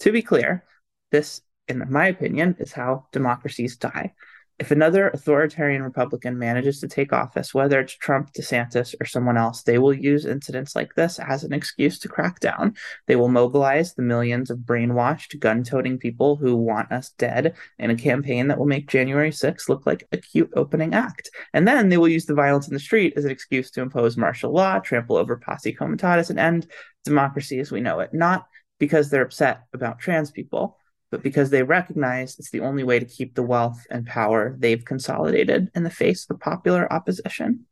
To 0.00 0.12
be 0.12 0.23
clear, 0.23 0.65
this 1.11 1.43
in 1.68 1.84
my 1.90 2.06
opinion, 2.08 2.56
is 2.58 2.72
how 2.72 3.06
democracies 3.12 3.76
die. 3.76 4.14
if 4.58 4.72
another 4.72 5.08
authoritarian 5.10 5.82
Republican 5.82 6.37
manages 6.37 6.80
to 6.80 6.88
take 6.88 7.12
office, 7.12 7.54
whether 7.54 7.78
it's 7.78 7.92
Trump, 7.92 8.32
DeSantis, 8.32 8.94
or 9.00 9.04
someone 9.04 9.37
else, 9.37 9.62
they 9.62 9.78
will 9.78 9.94
use 9.94 10.26
incidents 10.26 10.75
like 10.75 10.94
this 10.94 11.20
as 11.20 11.44
an 11.44 11.52
excuse 11.52 11.98
to 12.00 12.08
crack 12.08 12.40
down. 12.40 12.75
They 13.06 13.14
will 13.14 13.28
mobilize 13.28 13.94
the 13.94 14.02
millions 14.02 14.50
of 14.50 14.58
brainwashed, 14.58 15.38
gun 15.38 15.62
toting 15.62 15.98
people 15.98 16.34
who 16.34 16.56
want 16.56 16.90
us 16.90 17.10
dead 17.18 17.54
in 17.78 17.90
a 17.90 17.96
campaign 17.96 18.48
that 18.48 18.58
will 18.58 18.66
make 18.66 18.88
January 18.88 19.30
6th 19.30 19.68
look 19.68 19.87
like 19.87 20.08
a 20.10 20.16
cute 20.16 20.50
opening 20.56 20.92
act. 20.92 21.30
And 21.54 21.66
then 21.66 21.88
they 21.88 21.96
will 21.96 22.08
use 22.08 22.26
the 22.26 22.34
violence 22.34 22.66
in 22.66 22.75
the 22.75 22.80
street 22.80 23.14
as 23.16 23.25
an 23.25 23.30
excuse 23.30 23.70
to 23.72 23.80
impose 23.80 24.16
martial 24.16 24.52
law, 24.52 24.80
trample 24.80 25.16
over 25.16 25.37
posse 25.37 25.72
comitatus, 25.72 26.30
and 26.30 26.38
end 26.40 26.66
democracy 27.04 27.60
as 27.60 27.70
we 27.70 27.80
know 27.80 28.00
it. 28.00 28.12
Not 28.12 28.48
because 28.80 29.08
they're 29.08 29.22
upset 29.22 29.62
about 29.72 30.00
trans 30.00 30.32
people 30.32 30.76
but 31.11 31.23
because 31.23 31.50
they 31.50 31.62
recognize 31.62 32.38
it's 32.38 32.50
the 32.50 32.61
only 32.61 32.85
way 32.85 32.99
to 32.99 33.05
keep 33.05 33.35
the 33.35 33.43
wealth 33.43 33.87
and 33.91 34.07
power 34.07 34.55
they've 34.59 34.85
consolidated 34.85 35.71
in 35.75 35.83
the 35.83 35.91
face 35.91 36.27
of 36.29 36.41
popular 36.41 36.93
opposition. 36.93 37.67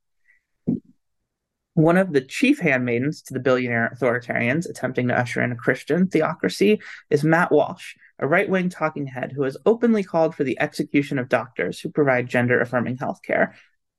One 1.75 1.99
of 1.99 2.15
the 2.15 2.23
chief 2.23 2.59
handmaidens 2.59 3.21
to 3.23 3.35
the 3.35 3.41
billionaire 3.41 3.95
authoritarians 3.95 4.69
attempting 4.69 5.09
to 5.09 5.19
usher 5.19 5.43
in 5.43 5.53
a 5.53 5.57
Christian 5.57 6.07
theocracy 6.07 6.81
is 7.11 7.23
Matt 7.23 7.53
Walsh, 7.53 7.97
a 8.19 8.27
right 8.27 8.49
wing 8.49 8.71
talking 8.71 9.07
head 9.07 9.33
who 9.33 9.43
has 9.43 9.59
openly 9.67 10.03
called 10.03 10.35
for 10.35 10.43
the 10.43 10.59
execution 10.59 11.19
of 11.19 11.29
doctors 11.29 11.79
who 11.79 11.91
provide 11.91 12.29
gender 12.29 12.61
affirming 12.61 12.97
healthcare. 12.97 13.53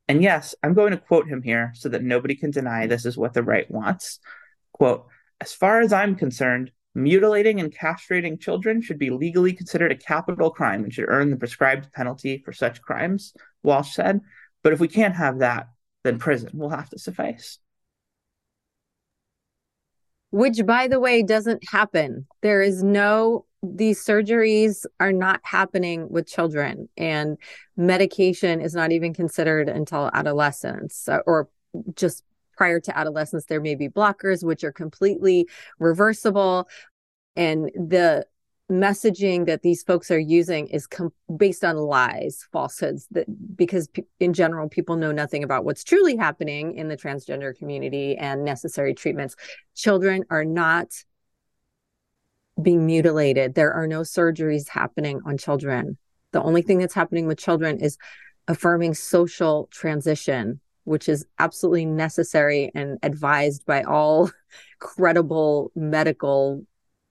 And 0.08 0.24
yes, 0.24 0.56
I'm 0.64 0.74
going 0.74 0.92
to 0.92 0.98
quote 0.98 1.28
him 1.28 1.44
here 1.44 1.72
so 1.76 1.90
that 1.90 2.02
nobody 2.02 2.34
can 2.34 2.50
deny 2.50 2.88
this 2.88 3.06
is 3.06 3.16
what 3.16 3.34
the 3.34 3.44
right 3.44 3.70
wants. 3.70 4.20
Quote, 4.72 5.06
as 5.40 5.54
far 5.54 5.82
as 5.82 5.94
I'm 5.94 6.16
concerned, 6.16 6.72
Mutilating 6.98 7.60
and 7.60 7.72
castrating 7.72 8.42
children 8.42 8.82
should 8.82 8.98
be 8.98 9.12
legally 9.12 9.54
considered 9.54 9.92
a 9.92 9.96
capital 9.96 10.50
crime 10.50 10.84
and 10.84 10.92
should 10.92 11.06
earn 11.08 11.30
the 11.30 11.38
prescribed 11.38 11.94
penalty 11.94 12.42
for 12.44 12.52
such 12.52 12.82
crimes, 12.82 13.36
Walsh 13.62 13.94
said. 13.94 14.20
But 14.64 14.74
if 14.74 14.80
we 14.80 14.88
can't 14.88 15.14
have 15.16 15.38
that, 15.38 15.68
then 16.04 16.18
prison 16.18 16.50
will 16.56 16.70
have 16.70 16.90
to 16.90 16.98
suffice. 16.98 17.60
Which, 20.32 20.66
by 20.66 20.88
the 20.88 21.00
way, 21.00 21.22
doesn't 21.22 21.70
happen. 21.70 22.26
There 22.42 22.64
is 22.64 22.82
no, 22.82 23.46
these 23.62 24.04
surgeries 24.04 24.84
are 25.00 25.14
not 25.14 25.40
happening 25.44 26.10
with 26.10 26.28
children, 26.28 26.90
and 26.98 27.38
medication 27.76 28.60
is 28.60 28.74
not 28.74 28.92
even 28.92 29.14
considered 29.14 29.70
until 29.70 30.10
adolescence 30.16 31.08
or 31.28 31.48
just 31.96 32.24
prior 32.58 32.80
to 32.82 32.98
adolescence 32.98 33.46
there 33.46 33.62
may 33.62 33.76
be 33.76 33.88
blockers 33.88 34.44
which 34.44 34.64
are 34.64 34.72
completely 34.72 35.48
reversible. 35.80 36.68
And 37.36 37.72
the 37.76 38.26
messaging 38.70 39.46
that 39.46 39.62
these 39.62 39.82
folks 39.84 40.12
are 40.12 40.20
using 40.20 40.68
is 40.68 40.88
com- 40.88 41.14
based 41.38 41.64
on 41.64 41.78
lies 41.78 42.46
falsehoods 42.52 43.08
that 43.12 43.26
because 43.56 43.88
in 44.20 44.34
general 44.34 44.68
people 44.68 44.98
know 44.98 45.14
nothing 45.14 45.44
about 45.44 45.64
what's 45.64 45.86
truly 45.86 46.18
happening 46.18 46.76
in 46.76 46.90
the 46.90 46.98
transgender 46.98 47.58
community 47.58 48.18
and 48.18 48.44
necessary 48.44 48.94
treatments. 48.94 49.38
Children 49.76 50.26
are 50.30 50.44
not 50.44 50.88
being 52.62 52.86
mutilated. 52.86 53.56
There 53.56 53.72
are 53.74 53.88
no 53.88 54.02
surgeries 54.02 54.68
happening 54.68 55.22
on 55.26 55.38
children. 55.38 55.98
The 56.34 56.42
only 56.42 56.62
thing 56.62 56.80
that's 56.80 56.94
happening 56.94 57.28
with 57.28 57.38
children 57.38 57.80
is 57.80 57.98
affirming 58.50 58.96
social 58.96 59.70
transition 59.72 60.60
which 60.88 61.10
is 61.10 61.26
absolutely 61.38 61.86
necessary 61.86 62.72
and 62.74 62.98
advised 63.04 63.66
by 63.66 63.84
all 63.84 64.32
credible 64.80 65.70
medical 65.76 66.66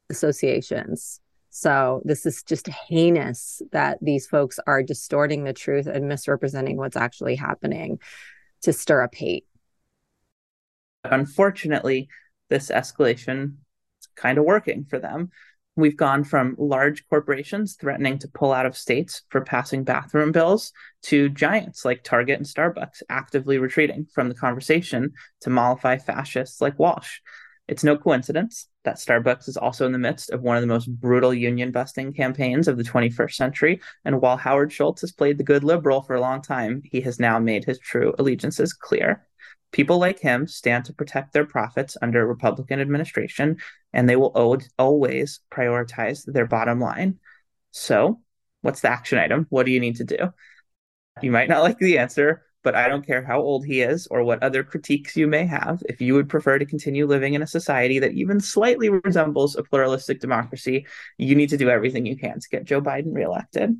associations. 0.08 1.20
So 1.50 2.00
this 2.02 2.24
is 2.24 2.42
just 2.42 2.68
heinous 2.68 3.60
that 3.72 3.98
these 4.00 4.26
folks 4.26 4.58
are 4.66 4.82
distorting 4.82 5.44
the 5.44 5.52
truth 5.52 5.86
and 5.86 6.08
misrepresenting 6.08 6.78
what's 6.78 6.96
actually 6.96 7.36
happening 7.36 7.98
to 8.62 8.72
stir 8.72 9.02
up 9.02 9.14
hate. 9.14 9.44
Unfortunately, 11.04 12.08
this 12.48 12.70
escalation 12.70 13.56
is 14.00 14.08
kind 14.16 14.38
of 14.38 14.44
working 14.44 14.86
for 14.86 14.98
them. 14.98 15.30
We've 15.76 15.96
gone 15.96 16.24
from 16.24 16.56
large 16.58 17.06
corporations 17.08 17.76
threatening 17.78 18.18
to 18.20 18.28
pull 18.28 18.52
out 18.52 18.64
of 18.64 18.76
states 18.76 19.22
for 19.28 19.42
passing 19.42 19.84
bathroom 19.84 20.32
bills 20.32 20.72
to 21.04 21.28
giants 21.28 21.84
like 21.84 22.02
Target 22.02 22.38
and 22.38 22.46
Starbucks 22.46 23.02
actively 23.10 23.58
retreating 23.58 24.06
from 24.14 24.30
the 24.30 24.34
conversation 24.34 25.12
to 25.42 25.50
mollify 25.50 25.98
fascists 25.98 26.62
like 26.62 26.78
Walsh. 26.78 27.18
It's 27.68 27.84
no 27.84 27.98
coincidence 27.98 28.68
that 28.84 28.96
Starbucks 28.96 29.48
is 29.48 29.58
also 29.58 29.84
in 29.84 29.92
the 29.92 29.98
midst 29.98 30.30
of 30.30 30.40
one 30.40 30.56
of 30.56 30.62
the 30.62 30.68
most 30.68 30.86
brutal 30.86 31.34
union 31.34 31.72
busting 31.72 32.14
campaigns 32.14 32.68
of 32.68 32.78
the 32.78 32.84
21st 32.84 33.34
century. 33.34 33.80
And 34.04 34.22
while 34.22 34.38
Howard 34.38 34.72
Schultz 34.72 35.02
has 35.02 35.12
played 35.12 35.36
the 35.36 35.44
good 35.44 35.64
liberal 35.64 36.00
for 36.00 36.14
a 36.14 36.20
long 36.20 36.40
time, 36.40 36.80
he 36.84 37.02
has 37.02 37.20
now 37.20 37.38
made 37.38 37.64
his 37.64 37.78
true 37.80 38.14
allegiances 38.18 38.72
clear. 38.72 39.26
People 39.76 39.98
like 39.98 40.18
him 40.20 40.46
stand 40.46 40.86
to 40.86 40.94
protect 40.94 41.34
their 41.34 41.44
profits 41.44 41.98
under 42.00 42.22
a 42.22 42.26
Republican 42.26 42.80
administration, 42.80 43.58
and 43.92 44.08
they 44.08 44.16
will 44.16 44.32
always 44.78 45.40
prioritize 45.52 46.24
their 46.24 46.46
bottom 46.46 46.80
line. 46.80 47.18
So, 47.72 48.22
what's 48.62 48.80
the 48.80 48.88
action 48.88 49.18
item? 49.18 49.46
What 49.50 49.66
do 49.66 49.72
you 49.72 49.80
need 49.80 49.96
to 49.96 50.04
do? 50.04 50.32
You 51.20 51.30
might 51.30 51.50
not 51.50 51.62
like 51.62 51.76
the 51.76 51.98
answer, 51.98 52.46
but 52.62 52.74
I 52.74 52.88
don't 52.88 53.06
care 53.06 53.22
how 53.22 53.42
old 53.42 53.66
he 53.66 53.82
is 53.82 54.06
or 54.06 54.24
what 54.24 54.42
other 54.42 54.64
critiques 54.64 55.14
you 55.14 55.26
may 55.26 55.44
have. 55.44 55.82
If 55.86 56.00
you 56.00 56.14
would 56.14 56.30
prefer 56.30 56.58
to 56.58 56.64
continue 56.64 57.04
living 57.04 57.34
in 57.34 57.42
a 57.42 57.46
society 57.46 57.98
that 57.98 58.12
even 58.12 58.40
slightly 58.40 58.88
resembles 58.88 59.56
a 59.56 59.62
pluralistic 59.62 60.20
democracy, 60.20 60.86
you 61.18 61.34
need 61.34 61.50
to 61.50 61.58
do 61.58 61.68
everything 61.68 62.06
you 62.06 62.16
can 62.16 62.40
to 62.40 62.48
get 62.48 62.64
Joe 62.64 62.80
Biden 62.80 63.12
reelected. 63.12 63.78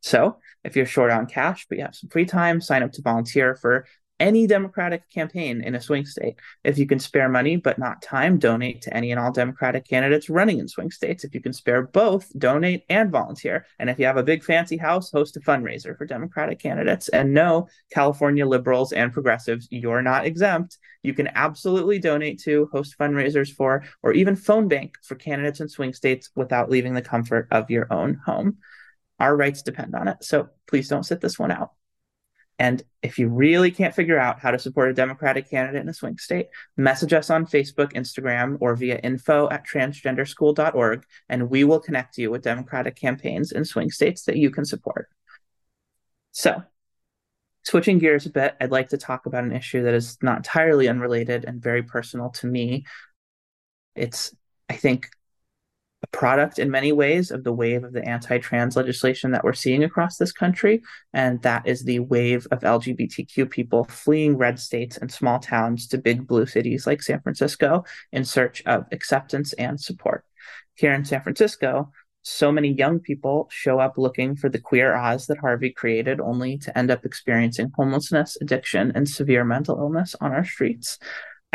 So, 0.00 0.38
if 0.64 0.76
you're 0.76 0.86
short 0.86 1.10
on 1.10 1.26
cash 1.26 1.66
but 1.68 1.76
you 1.76 1.84
have 1.84 1.94
some 1.94 2.08
free 2.08 2.24
time, 2.24 2.62
sign 2.62 2.82
up 2.82 2.92
to 2.92 3.02
volunteer 3.02 3.54
for 3.54 3.84
any 4.18 4.46
Democratic 4.46 5.08
campaign 5.10 5.60
in 5.60 5.74
a 5.74 5.80
swing 5.80 6.06
state. 6.06 6.36
If 6.64 6.78
you 6.78 6.86
can 6.86 6.98
spare 6.98 7.28
money 7.28 7.56
but 7.56 7.78
not 7.78 8.02
time, 8.02 8.38
donate 8.38 8.82
to 8.82 8.96
any 8.96 9.10
and 9.10 9.20
all 9.20 9.32
Democratic 9.32 9.86
candidates 9.86 10.30
running 10.30 10.58
in 10.58 10.68
swing 10.68 10.90
states. 10.90 11.24
If 11.24 11.34
you 11.34 11.40
can 11.40 11.52
spare 11.52 11.82
both, 11.82 12.30
donate 12.38 12.84
and 12.88 13.10
volunteer. 13.10 13.66
And 13.78 13.90
if 13.90 13.98
you 13.98 14.06
have 14.06 14.16
a 14.16 14.22
big 14.22 14.42
fancy 14.42 14.76
house, 14.76 15.10
host 15.10 15.36
a 15.36 15.40
fundraiser 15.40 15.96
for 15.96 16.06
Democratic 16.06 16.58
candidates. 16.58 17.08
And 17.08 17.34
no, 17.34 17.68
California 17.92 18.46
liberals 18.46 18.92
and 18.92 19.12
progressives, 19.12 19.68
you're 19.70 20.02
not 20.02 20.26
exempt. 20.26 20.78
You 21.02 21.14
can 21.14 21.28
absolutely 21.34 21.98
donate 21.98 22.40
to, 22.40 22.68
host 22.72 22.96
fundraisers 22.98 23.54
for, 23.54 23.84
or 24.02 24.12
even 24.12 24.34
phone 24.34 24.68
bank 24.68 24.96
for 25.02 25.14
candidates 25.14 25.60
in 25.60 25.68
swing 25.68 25.92
states 25.92 26.30
without 26.34 26.70
leaving 26.70 26.94
the 26.94 27.02
comfort 27.02 27.48
of 27.50 27.70
your 27.70 27.92
own 27.92 28.20
home. 28.24 28.58
Our 29.20 29.36
rights 29.36 29.62
depend 29.62 29.94
on 29.94 30.08
it. 30.08 30.18
So 30.22 30.48
please 30.66 30.88
don't 30.88 31.04
sit 31.04 31.20
this 31.20 31.38
one 31.38 31.50
out. 31.50 31.70
And 32.58 32.82
if 33.02 33.18
you 33.18 33.28
really 33.28 33.70
can't 33.70 33.94
figure 33.94 34.18
out 34.18 34.40
how 34.40 34.50
to 34.50 34.58
support 34.58 34.88
a 34.88 34.94
Democratic 34.94 35.50
candidate 35.50 35.82
in 35.82 35.88
a 35.88 35.94
swing 35.94 36.16
state, 36.16 36.48
message 36.76 37.12
us 37.12 37.28
on 37.28 37.46
Facebook, 37.46 37.92
Instagram, 37.92 38.56
or 38.60 38.74
via 38.76 38.98
info 38.98 39.48
at 39.50 39.66
transgenderschool.org, 39.66 41.04
and 41.28 41.50
we 41.50 41.64
will 41.64 41.80
connect 41.80 42.16
you 42.16 42.30
with 42.30 42.42
Democratic 42.42 42.96
campaigns 42.96 43.52
in 43.52 43.64
swing 43.64 43.90
states 43.90 44.24
that 44.24 44.36
you 44.36 44.50
can 44.50 44.64
support. 44.64 45.08
So, 46.32 46.62
switching 47.62 47.98
gears 47.98 48.24
a 48.24 48.30
bit, 48.30 48.56
I'd 48.58 48.70
like 48.70 48.88
to 48.90 48.98
talk 48.98 49.26
about 49.26 49.44
an 49.44 49.52
issue 49.52 49.82
that 49.82 49.94
is 49.94 50.16
not 50.22 50.38
entirely 50.38 50.88
unrelated 50.88 51.44
and 51.44 51.62
very 51.62 51.82
personal 51.82 52.30
to 52.30 52.46
me. 52.46 52.86
It's, 53.94 54.34
I 54.70 54.74
think, 54.74 55.10
a 56.06 56.16
product 56.16 56.58
in 56.58 56.70
many 56.70 56.92
ways 56.92 57.30
of 57.30 57.44
the 57.44 57.52
wave 57.52 57.84
of 57.84 57.92
the 57.92 58.06
anti-trans 58.06 58.76
legislation 58.76 59.30
that 59.30 59.44
we're 59.44 59.52
seeing 59.52 59.84
across 59.84 60.16
this 60.16 60.32
country 60.32 60.82
and 61.12 61.42
that 61.42 61.66
is 61.66 61.84
the 61.84 61.98
wave 61.98 62.46
of 62.50 62.60
lgbtq 62.60 63.50
people 63.50 63.84
fleeing 63.84 64.36
red 64.36 64.58
states 64.58 64.96
and 64.96 65.10
small 65.10 65.38
towns 65.38 65.86
to 65.88 65.98
big 65.98 66.26
blue 66.26 66.46
cities 66.46 66.86
like 66.86 67.02
san 67.02 67.20
francisco 67.20 67.84
in 68.12 68.24
search 68.24 68.62
of 68.66 68.84
acceptance 68.92 69.52
and 69.54 69.80
support 69.80 70.24
here 70.74 70.92
in 70.92 71.04
san 71.04 71.22
francisco 71.22 71.90
so 72.28 72.50
many 72.50 72.72
young 72.72 72.98
people 72.98 73.48
show 73.52 73.78
up 73.78 73.96
looking 73.96 74.34
for 74.34 74.48
the 74.48 74.58
queer 74.58 74.96
Oz 74.96 75.28
that 75.28 75.38
Harvey 75.38 75.70
created, 75.70 76.20
only 76.20 76.58
to 76.58 76.76
end 76.76 76.90
up 76.90 77.06
experiencing 77.06 77.70
homelessness, 77.76 78.36
addiction, 78.40 78.90
and 78.96 79.08
severe 79.08 79.44
mental 79.44 79.78
illness 79.78 80.16
on 80.20 80.32
our 80.32 80.44
streets. 80.44 80.98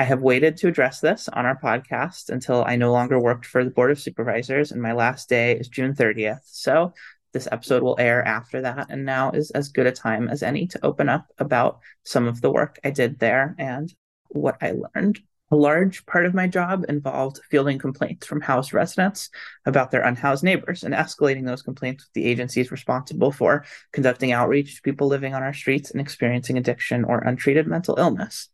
I 0.01 0.05
have 0.05 0.23
waited 0.23 0.57
to 0.57 0.67
address 0.67 0.99
this 0.99 1.29
on 1.29 1.45
our 1.45 1.55
podcast 1.55 2.31
until 2.31 2.65
I 2.65 2.75
no 2.75 2.91
longer 2.91 3.19
worked 3.19 3.45
for 3.45 3.63
the 3.63 3.69
Board 3.69 3.91
of 3.91 3.99
Supervisors, 3.99 4.71
and 4.71 4.81
my 4.81 4.93
last 4.93 5.29
day 5.29 5.55
is 5.55 5.67
June 5.67 5.93
30th. 5.93 6.39
So 6.45 6.95
this 7.33 7.47
episode 7.51 7.83
will 7.83 7.99
air 7.99 8.27
after 8.27 8.61
that, 8.61 8.87
and 8.89 9.05
now 9.05 9.29
is 9.29 9.51
as 9.51 9.69
good 9.69 9.85
a 9.85 9.91
time 9.91 10.27
as 10.27 10.41
any 10.41 10.65
to 10.65 10.83
open 10.83 11.07
up 11.07 11.27
about 11.37 11.81
some 12.03 12.27
of 12.27 12.41
the 12.41 12.49
work 12.49 12.79
I 12.83 12.89
did 12.89 13.19
there 13.19 13.55
and 13.59 13.93
what 14.29 14.57
I 14.59 14.73
learned. 14.95 15.19
A 15.51 15.55
large 15.55 16.03
part 16.07 16.25
of 16.25 16.33
my 16.33 16.47
job 16.47 16.83
involved 16.89 17.39
fielding 17.51 17.77
complaints 17.77 18.25
from 18.25 18.41
house 18.41 18.73
residents 18.73 19.29
about 19.67 19.91
their 19.91 20.01
unhoused 20.01 20.43
neighbors 20.43 20.83
and 20.83 20.95
escalating 20.95 21.45
those 21.45 21.61
complaints 21.61 22.05
with 22.05 22.13
the 22.13 22.25
agencies 22.25 22.71
responsible 22.71 23.31
for 23.31 23.65
conducting 23.91 24.31
outreach 24.31 24.77
to 24.77 24.81
people 24.81 25.05
living 25.05 25.35
on 25.35 25.43
our 25.43 25.53
streets 25.53 25.91
and 25.91 26.01
experiencing 26.01 26.57
addiction 26.57 27.03
or 27.03 27.19
untreated 27.19 27.67
mental 27.67 27.99
illness 27.99 28.49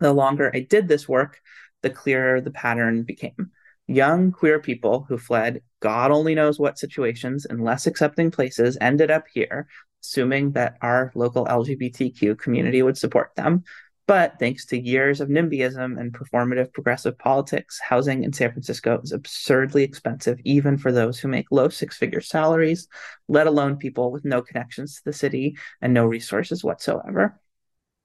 the 0.00 0.12
longer 0.12 0.50
I 0.54 0.60
did 0.60 0.88
this 0.88 1.08
work, 1.08 1.40
the 1.82 1.90
clearer 1.90 2.40
the 2.40 2.50
pattern 2.50 3.02
became. 3.02 3.50
Young 3.86 4.32
queer 4.32 4.58
people 4.58 5.04
who 5.08 5.18
fled 5.18 5.60
God 5.80 6.10
only 6.10 6.34
knows 6.34 6.58
what 6.58 6.78
situations 6.78 7.44
in 7.44 7.58
less 7.58 7.86
accepting 7.86 8.30
places 8.30 8.78
ended 8.80 9.10
up 9.10 9.24
here, 9.32 9.68
assuming 10.02 10.52
that 10.52 10.76
our 10.80 11.12
local 11.14 11.44
LGBTQ 11.44 12.38
community 12.38 12.82
would 12.82 12.96
support 12.96 13.34
them. 13.36 13.64
But 14.06 14.38
thanks 14.38 14.66
to 14.66 14.78
years 14.78 15.20
of 15.20 15.28
NIMBYism 15.28 15.98
and 15.98 16.12
performative 16.12 16.72
progressive 16.74 17.18
politics, 17.18 17.80
housing 17.80 18.22
in 18.22 18.34
San 18.34 18.52
Francisco 18.52 19.00
is 19.02 19.12
absurdly 19.12 19.82
expensive, 19.82 20.38
even 20.44 20.76
for 20.76 20.92
those 20.92 21.18
who 21.18 21.28
make 21.28 21.46
low 21.50 21.70
six 21.70 21.96
figure 21.96 22.20
salaries, 22.20 22.86
let 23.28 23.46
alone 23.46 23.76
people 23.76 24.12
with 24.12 24.24
no 24.24 24.42
connections 24.42 24.96
to 24.96 25.02
the 25.06 25.12
city 25.12 25.56
and 25.80 25.94
no 25.94 26.04
resources 26.04 26.62
whatsoever. 26.62 27.40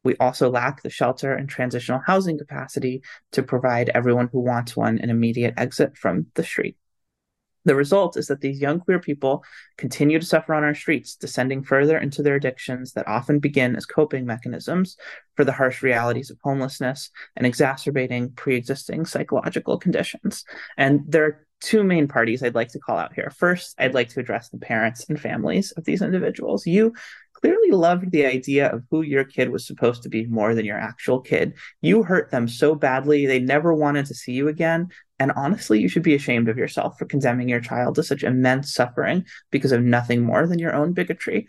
We 0.04 0.16
also 0.18 0.50
lack 0.50 0.82
the 0.82 0.90
shelter 0.90 1.34
and 1.34 1.50
transitional 1.50 2.02
housing 2.06 2.38
capacity 2.38 3.04
to 3.34 3.44
provide 3.44 3.90
everyone 3.90 4.30
who 4.32 4.40
wants 4.40 4.76
one 4.76 5.00
an 5.00 5.10
immediate 5.10 5.54
exit 5.58 5.98
from 5.98 6.28
the 6.36 6.44
street. 6.44 6.78
The 7.66 7.76
result 7.76 8.16
is 8.16 8.28
that 8.28 8.40
these 8.42 8.62
young 8.62 8.80
queer 8.80 9.00
people 9.00 9.44
continue 9.78 10.18
to 10.18 10.26
suffer 10.26 10.54
on 10.54 10.64
our 10.64 10.74
streets, 10.74 11.16
descending 11.16 11.62
further 11.62 11.98
into 11.98 12.24
their 12.24 12.36
addictions 12.36 12.94
that 12.94 13.08
often 13.08 13.40
begin 13.40 13.76
as 13.76 13.86
coping 13.86 14.26
mechanisms 14.26 14.96
for 15.36 15.44
the 15.44 15.52
harsh 15.52 15.84
realities 15.84 16.32
of 16.32 16.40
homelessness 16.42 17.12
and 17.36 17.46
exacerbating 17.46 18.32
pre 18.32 18.56
existing 18.56 19.06
psychological 19.06 19.78
conditions. 19.78 20.46
And 20.78 21.02
there 21.08 21.26
are 21.26 21.46
two 21.62 21.84
main 21.84 22.08
parties 22.08 22.42
I'd 22.42 22.56
like 22.56 22.70
to 22.70 22.80
call 22.80 22.98
out 22.98 23.14
here. 23.14 23.32
First, 23.38 23.76
I'd 23.78 23.94
like 23.94 24.10
to 24.10 24.20
address 24.20 24.50
the 24.50 24.58
parents 24.58 25.06
and 25.10 25.20
families 25.20 25.72
of 25.72 25.84
these 25.84 26.02
individuals. 26.02 26.66
You 26.66 26.94
clearly 27.42 27.72
loved 27.72 28.12
the 28.12 28.26
idea 28.26 28.68
of 28.68 28.84
who 28.90 29.02
your 29.02 29.24
kid 29.24 29.50
was 29.50 29.66
supposed 29.66 30.04
to 30.04 30.10
be 30.10 30.26
more 30.26 30.54
than 30.54 30.66
your 30.66 30.78
actual 30.78 31.20
kid. 31.20 31.54
You 31.82 32.04
hurt 32.04 32.32
them 32.32 32.48
so 32.48 32.76
badly, 32.76 33.26
they 33.26 33.40
never 33.40 33.74
wanted 33.74 34.06
to 34.08 34.16
see 34.16 34.34
you 34.34 34.48
again. 34.48 34.90
And 35.20 35.32
honestly, 35.34 35.80
you 35.80 35.90
should 35.90 36.04
be 36.04 36.16
ashamed 36.16 36.50
of 36.50 36.58
yourself 36.58 36.98
for 36.98 37.06
condemning 37.06 37.50
your 37.50 37.60
child 37.60 37.96
to 37.96 38.04
such 38.04 38.24
immense 38.24 38.74
suffering 38.74 39.26
because 39.52 39.72
of 39.72 39.82
nothing 39.82 40.22
more 40.22 40.48
than 40.48 40.60
your 40.60 40.74
own 40.74 40.94
bigotry. 40.94 41.48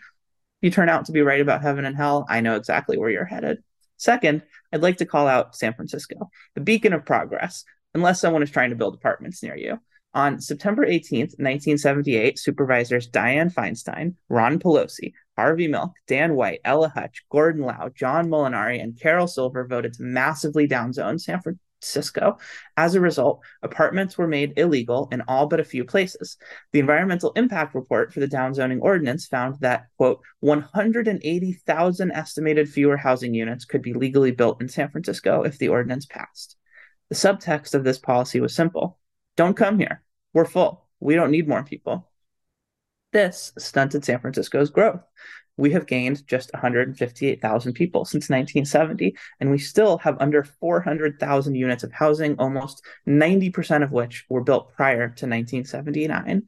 You 0.61 0.71
turn 0.71 0.89
out 0.89 1.07
to 1.07 1.13
be 1.13 1.23
right 1.23 1.41
about 1.41 1.63
heaven 1.63 1.85
and 1.85 1.97
hell. 1.97 2.27
I 2.29 2.41
know 2.41 2.57
exactly 2.57 2.99
where 2.99 3.11
you're 3.11 3.25
headed. 3.25 3.59
Second, 3.97 4.43
I'd 4.73 4.83
like 4.83 4.99
to 4.99 5.07
call 5.07 5.27
out 5.27 5.55
San 5.55 5.75
Francisco, 5.75 6.31
the 6.55 6.61
beacon 6.61 6.93
of 6.93 7.05
progress, 7.05 7.65
unless 7.95 8.21
someone 8.21 8.43
is 8.43 8.51
trying 8.51 8.71
to 8.71 8.77
build 8.77 8.95
apartments 8.95 9.43
near 9.43 9.57
you. 9.57 9.79
On 10.12 10.40
September 10.40 10.85
18th, 10.85 11.38
1978, 11.38 12.37
supervisors 12.37 13.09
Dianne 13.09 13.52
Feinstein, 13.52 14.14
Ron 14.29 14.59
Pelosi, 14.59 15.12
Harvey 15.37 15.69
Milk, 15.69 15.93
Dan 16.09 16.35
White, 16.35 16.61
Ella 16.64 16.88
Hutch, 16.88 17.25
Gordon 17.31 17.62
Lau, 17.62 17.90
John 17.95 18.29
Molinari, 18.29 18.83
and 18.83 18.99
Carol 18.99 19.29
Silver 19.29 19.69
voted 19.69 19.93
to 19.95 20.02
massively 20.02 20.67
downzone 20.67 21.21
San 21.21 21.40
Francisco. 21.40 22.38
As 22.76 22.97
a 22.97 23.00
result, 23.00 23.45
apartments 23.62 24.19
were 24.19 24.26
made 24.26 24.59
illegal 24.59 25.09
in 25.12 25.23
all 25.29 25.47
but 25.47 25.61
a 25.61 25.64
few 25.64 25.85
places. 25.85 26.37
The 26.73 26.81
environmental 26.81 27.31
impact 27.37 27.76
report 27.76 28.12
for 28.12 28.19
the 28.19 28.26
downzoning 28.26 28.81
ordinance 28.81 29.29
found 29.29 29.61
that, 29.61 29.85
quote, 29.97 30.23
180,000 30.40 32.11
estimated 32.11 32.69
fewer 32.69 32.97
housing 32.97 33.33
units 33.33 33.64
could 33.64 33.83
be 33.83 33.95
legally 33.95 34.33
built 34.33 34.61
in 34.61 34.69
San 34.69 34.90
Francisco 34.90 35.45
if 35.45 35.57
the 35.59 35.69
ordinance 35.69 36.07
passed. 36.07 36.57
The 37.11 37.14
subtext 37.14 37.75
of 37.75 37.85
this 37.85 37.99
policy 37.99 38.40
was 38.40 38.57
simple 38.57 38.99
don't 39.37 39.57
come 39.57 39.79
here. 39.79 40.03
We're 40.33 40.45
full. 40.45 40.87
We 41.01 41.15
don't 41.15 41.31
need 41.31 41.49
more 41.49 41.63
people. 41.63 42.11
This 43.13 43.53
stunted 43.59 44.05
San 44.05 44.21
Francisco's 44.21 44.71
growth. 44.71 45.01
We 45.57 45.73
have 45.73 45.87
gained 45.87 46.27
just 46.27 46.53
158,000 46.55 47.73
people 47.75 48.05
since 48.05 48.31
1970, 48.31 49.15
and 49.41 49.51
we 49.51 49.59
still 49.59 49.99
have 49.99 50.17
under 50.21 50.43
400,000 50.43 51.55
units 51.55 51.83
of 51.83 51.93
housing, 51.93 52.37
almost 52.39 52.83
90% 53.07 53.83
of 53.83 53.93
which 53.93 54.25
were 54.31 54.43
built 54.43 54.73
prior 54.75 55.09
to 55.09 55.27
1979. 55.27 56.45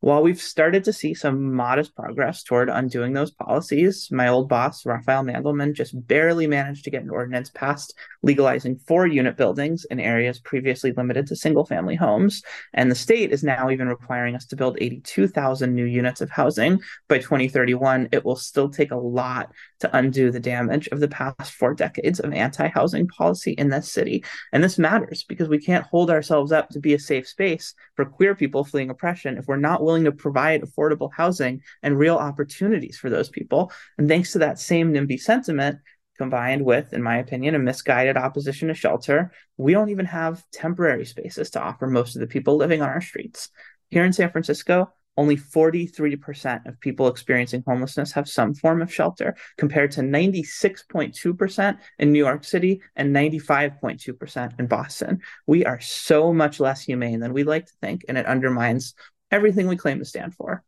While 0.00 0.22
we've 0.22 0.40
started 0.40 0.84
to 0.84 0.92
see 0.92 1.14
some 1.14 1.54
modest 1.54 1.96
progress 1.96 2.42
toward 2.42 2.68
undoing 2.68 3.14
those 3.14 3.30
policies, 3.30 4.08
my 4.12 4.28
old 4.28 4.48
boss, 4.48 4.84
Rafael 4.84 5.24
Mandelman, 5.24 5.72
just 5.72 6.06
barely 6.06 6.46
managed 6.46 6.84
to 6.84 6.90
get 6.90 7.02
an 7.02 7.10
ordinance 7.10 7.50
passed 7.50 7.94
legalizing 8.22 8.76
four 8.76 9.06
unit 9.06 9.36
buildings 9.36 9.86
in 9.90 9.98
areas 9.98 10.38
previously 10.38 10.92
limited 10.92 11.26
to 11.28 11.36
single 11.36 11.64
family 11.64 11.94
homes. 11.94 12.42
And 12.74 12.90
the 12.90 12.94
state 12.94 13.32
is 13.32 13.42
now 13.42 13.70
even 13.70 13.88
requiring 13.88 14.34
us 14.34 14.44
to 14.46 14.56
build 14.56 14.76
82,000 14.80 15.74
new 15.74 15.84
units 15.84 16.20
of 16.20 16.28
housing 16.28 16.80
by 17.08 17.18
2031. 17.18 18.08
It 18.12 18.24
will 18.24 18.36
still 18.36 18.68
take 18.68 18.90
a 18.90 18.96
lot 18.96 19.52
to 19.80 19.96
undo 19.96 20.30
the 20.30 20.40
damage 20.40 20.88
of 20.88 21.00
the 21.00 21.08
past 21.08 21.52
four 21.52 21.74
decades 21.74 22.20
of 22.20 22.32
anti 22.32 22.68
housing 22.68 23.06
policy 23.08 23.52
in 23.52 23.70
this 23.70 23.90
city. 23.90 24.24
And 24.52 24.62
this 24.62 24.78
matters 24.78 25.24
because 25.26 25.48
we 25.48 25.58
can't 25.58 25.86
hold 25.86 26.10
ourselves 26.10 26.52
up 26.52 26.68
to 26.70 26.80
be 26.80 26.94
a 26.94 26.98
safe 26.98 27.28
space 27.28 27.74
for 27.94 28.04
queer 28.04 28.34
people 28.34 28.64
fleeing 28.64 28.90
oppression 28.90 29.38
if 29.38 29.46
we're 29.46 29.56
not 29.56 29.82
willing 29.86 30.04
to 30.04 30.12
provide 30.12 30.62
affordable 30.62 31.10
housing 31.10 31.62
and 31.82 31.98
real 31.98 32.16
opportunities 32.16 32.98
for 32.98 33.08
those 33.08 33.30
people. 33.30 33.72
And 33.96 34.08
thanks 34.08 34.32
to 34.32 34.40
that 34.40 34.58
same 34.58 34.92
NIMBY 34.92 35.18
sentiment, 35.20 35.78
combined 36.18 36.64
with, 36.64 36.92
in 36.92 37.02
my 37.02 37.18
opinion, 37.18 37.54
a 37.54 37.58
misguided 37.58 38.16
opposition 38.16 38.68
to 38.68 38.74
shelter, 38.74 39.32
we 39.56 39.72
don't 39.72 39.90
even 39.90 40.06
have 40.06 40.42
temporary 40.52 41.06
spaces 41.06 41.50
to 41.50 41.60
offer 41.60 41.86
most 41.86 42.16
of 42.16 42.20
the 42.20 42.26
people 42.26 42.56
living 42.56 42.82
on 42.82 42.88
our 42.88 43.00
streets. 43.00 43.48
Here 43.90 44.04
in 44.04 44.12
San 44.12 44.30
Francisco, 44.30 44.92
only 45.16 45.36
43% 45.36 46.66
of 46.66 46.80
people 46.80 47.08
experiencing 47.08 47.64
homelessness 47.66 48.12
have 48.12 48.28
some 48.28 48.54
form 48.54 48.82
of 48.82 48.92
shelter, 48.92 49.36
compared 49.56 49.90
to 49.92 50.02
96.2% 50.02 51.78
in 51.98 52.12
New 52.12 52.18
York 52.18 52.44
City 52.44 52.82
and 52.96 53.14
95.2% 53.14 54.60
in 54.60 54.66
Boston. 54.66 55.20
We 55.46 55.64
are 55.64 55.80
so 55.80 56.32
much 56.32 56.60
less 56.60 56.82
humane 56.82 57.20
than 57.20 57.32
we 57.32 57.44
like 57.44 57.66
to 57.66 57.72
think, 57.80 58.04
and 58.08 58.18
it 58.18 58.26
undermines 58.26 58.94
everything 59.30 59.68
we 59.68 59.76
claim 59.76 59.98
to 59.98 60.04
stand 60.04 60.34
for. 60.34 60.64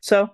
So, 0.00 0.30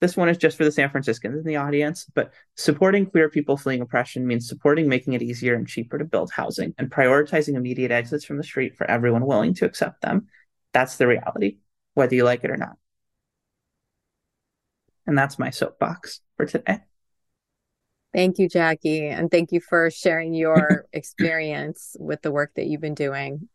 this 0.00 0.16
one 0.16 0.28
is 0.28 0.36
just 0.36 0.56
for 0.56 0.64
the 0.64 0.72
San 0.72 0.90
Franciscans 0.90 1.38
in 1.38 1.44
the 1.44 1.56
audience, 1.56 2.06
but 2.12 2.32
supporting 2.56 3.06
queer 3.06 3.28
people 3.28 3.56
fleeing 3.56 3.82
oppression 3.82 4.26
means 4.26 4.48
supporting 4.48 4.88
making 4.88 5.12
it 5.12 5.22
easier 5.22 5.54
and 5.54 5.68
cheaper 5.68 5.96
to 5.96 6.04
build 6.04 6.32
housing 6.32 6.74
and 6.76 6.90
prioritizing 6.90 7.54
immediate 7.54 7.92
exits 7.92 8.24
from 8.24 8.36
the 8.36 8.42
street 8.42 8.76
for 8.76 8.90
everyone 8.90 9.24
willing 9.24 9.54
to 9.54 9.64
accept 9.64 10.02
them. 10.02 10.26
That's 10.72 10.96
the 10.96 11.06
reality, 11.06 11.58
whether 11.94 12.16
you 12.16 12.24
like 12.24 12.42
it 12.42 12.50
or 12.50 12.56
not. 12.56 12.76
And 15.06 15.16
that's 15.16 15.38
my 15.38 15.50
soapbox 15.50 16.20
for 16.36 16.46
today. 16.46 16.80
Thank 18.12 18.38
you, 18.38 18.48
Jackie. 18.48 19.06
And 19.06 19.30
thank 19.30 19.52
you 19.52 19.60
for 19.60 19.88
sharing 19.88 20.34
your 20.34 20.86
experience 20.92 21.96
with 21.98 22.22
the 22.22 22.32
work 22.32 22.54
that 22.56 22.66
you've 22.66 22.80
been 22.80 22.94
doing 22.94 23.48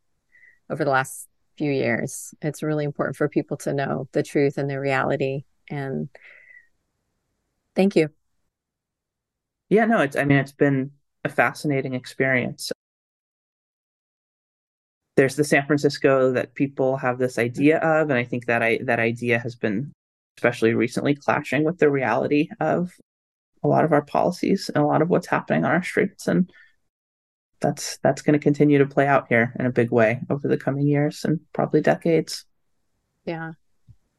over 0.69 0.85
the 0.85 0.91
last 0.91 1.27
few 1.57 1.71
years. 1.71 2.33
It's 2.41 2.63
really 2.63 2.85
important 2.85 3.15
for 3.15 3.27
people 3.27 3.57
to 3.57 3.73
know 3.73 4.07
the 4.11 4.23
truth 4.23 4.57
and 4.57 4.69
the 4.69 4.79
reality. 4.79 5.43
And 5.69 6.09
Thank 7.77 7.95
you. 7.95 8.09
Yeah, 9.69 9.85
no, 9.85 10.01
it's 10.01 10.15
I 10.15 10.25
mean 10.25 10.39
it's 10.39 10.51
been 10.51 10.89
a 11.23 11.29
fascinating 11.29 11.93
experience. 11.93 12.71
There's 15.15 15.35
the 15.35 15.43
San 15.43 15.63
Francisco 15.67 16.31
that 16.31 16.55
people 16.55 16.97
have 16.97 17.19
this 17.19 17.37
idea 17.37 17.77
of, 17.77 18.09
and 18.09 18.17
I 18.17 18.23
think 18.23 18.47
that 18.47 18.63
I 18.63 18.79
that 18.85 18.97
idea 18.97 19.37
has 19.37 19.55
been 19.55 19.93
especially 20.37 20.73
recently 20.73 21.13
clashing 21.13 21.63
with 21.63 21.77
the 21.77 21.91
reality 21.91 22.49
of 22.59 22.91
a 23.63 23.67
lot 23.67 23.85
of 23.85 23.91
our 23.93 24.03
policies 24.03 24.71
and 24.73 24.83
a 24.83 24.87
lot 24.87 25.03
of 25.03 25.09
what's 25.09 25.27
happening 25.27 25.63
on 25.63 25.71
our 25.71 25.83
streets 25.83 26.27
and 26.27 26.51
that's 27.59 27.97
that's 27.99 28.21
going 28.21 28.33
to 28.33 28.43
continue 28.43 28.77
to 28.77 28.85
play 28.85 29.07
out 29.07 29.27
here 29.29 29.53
in 29.59 29.65
a 29.65 29.71
big 29.71 29.91
way 29.91 30.21
over 30.29 30.47
the 30.47 30.57
coming 30.57 30.87
years 30.87 31.25
and 31.25 31.39
probably 31.53 31.81
decades. 31.81 32.45
Yeah. 33.25 33.53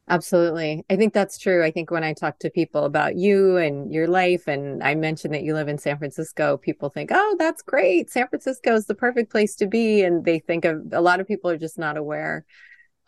Absolutely. 0.09 0.83
I 0.89 0.95
think 0.95 1.13
that's 1.13 1.37
true. 1.37 1.63
I 1.63 1.69
think 1.69 1.91
when 1.91 2.03
I 2.03 2.13
talk 2.13 2.39
to 2.39 2.49
people 2.49 2.85
about 2.85 3.15
you 3.15 3.57
and 3.57 3.93
your 3.93 4.07
life, 4.07 4.47
and 4.47 4.83
I 4.83 4.95
mentioned 4.95 5.35
that 5.35 5.43
you 5.43 5.53
live 5.53 5.67
in 5.67 5.77
San 5.77 5.99
Francisco, 5.99 6.57
people 6.57 6.89
think, 6.89 7.11
oh, 7.13 7.35
that's 7.37 7.61
great. 7.61 8.09
San 8.09 8.27
Francisco 8.27 8.73
is 8.73 8.87
the 8.87 8.95
perfect 8.95 9.31
place 9.31 9.55
to 9.57 9.67
be. 9.67 10.01
And 10.01 10.25
they 10.25 10.39
think 10.39 10.65
of 10.65 10.81
a 10.93 11.01
lot 11.01 11.19
of 11.19 11.27
people 11.27 11.51
are 11.51 11.59
just 11.59 11.77
not 11.77 11.95
aware 11.95 12.43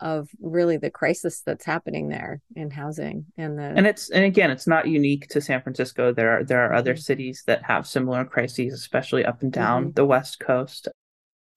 of 0.02 0.28
really 0.40 0.76
the 0.76 0.90
crisis 0.90 1.42
that's 1.46 1.64
happening 1.64 2.08
there 2.08 2.40
in 2.56 2.70
housing 2.70 3.24
and 3.36 3.56
the 3.58 3.62
and 3.62 3.86
it's 3.86 4.10
and 4.10 4.24
again 4.24 4.50
it's 4.50 4.66
not 4.66 4.88
unique 4.88 5.28
to 5.28 5.40
San 5.40 5.62
Francisco 5.62 6.12
there 6.12 6.38
are 6.38 6.44
there 6.44 6.66
are 6.66 6.74
other 6.74 6.94
mm-hmm. 6.94 7.00
cities 7.00 7.44
that 7.46 7.62
have 7.62 7.86
similar 7.86 8.24
crises 8.24 8.74
especially 8.74 9.24
up 9.24 9.42
and 9.42 9.52
down 9.52 9.84
mm-hmm. 9.84 9.92
the 9.92 10.04
west 10.04 10.40
coast 10.40 10.88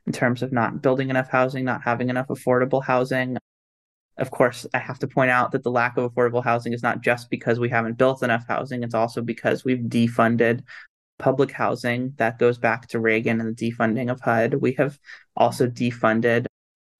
in 0.06 0.14
terms 0.14 0.44
of 0.44 0.52
not 0.52 0.82
building 0.82 1.10
enough 1.10 1.30
housing 1.30 1.66
not 1.66 1.82
having 1.84 2.10
enough 2.10 2.28
affordable 2.28 2.84
housing 2.84 3.36
of 4.18 4.32
course, 4.32 4.66
I 4.74 4.78
have 4.78 5.00
to 5.00 5.08
point 5.10 5.30
out 5.30 5.52
that 5.52 5.64
the 5.64 5.72
lack 5.72 5.98
of 5.98 6.10
affordable 6.10 6.42
housing 6.42 6.72
is 6.72 6.82
not 6.82 7.02
just 7.02 7.30
because 7.30 7.60
we 7.60 7.68
haven't 7.68 7.98
built 7.98 8.24
enough 8.24 8.46
housing, 8.48 8.82
it's 8.82 8.96
also 8.96 9.22
because 9.22 9.66
we've 9.66 9.80
defunded 9.80 10.64
public 11.20 11.52
housing. 11.52 12.14
That 12.16 12.40
goes 12.40 12.58
back 12.58 12.88
to 12.90 13.00
Reagan 13.02 13.42
and 13.42 13.58
the 13.58 13.72
defunding 13.72 14.10
of 14.10 14.22
HUD. 14.22 14.54
We 14.54 14.72
have 14.74 14.98
also 15.36 15.68
defunded 15.68 16.46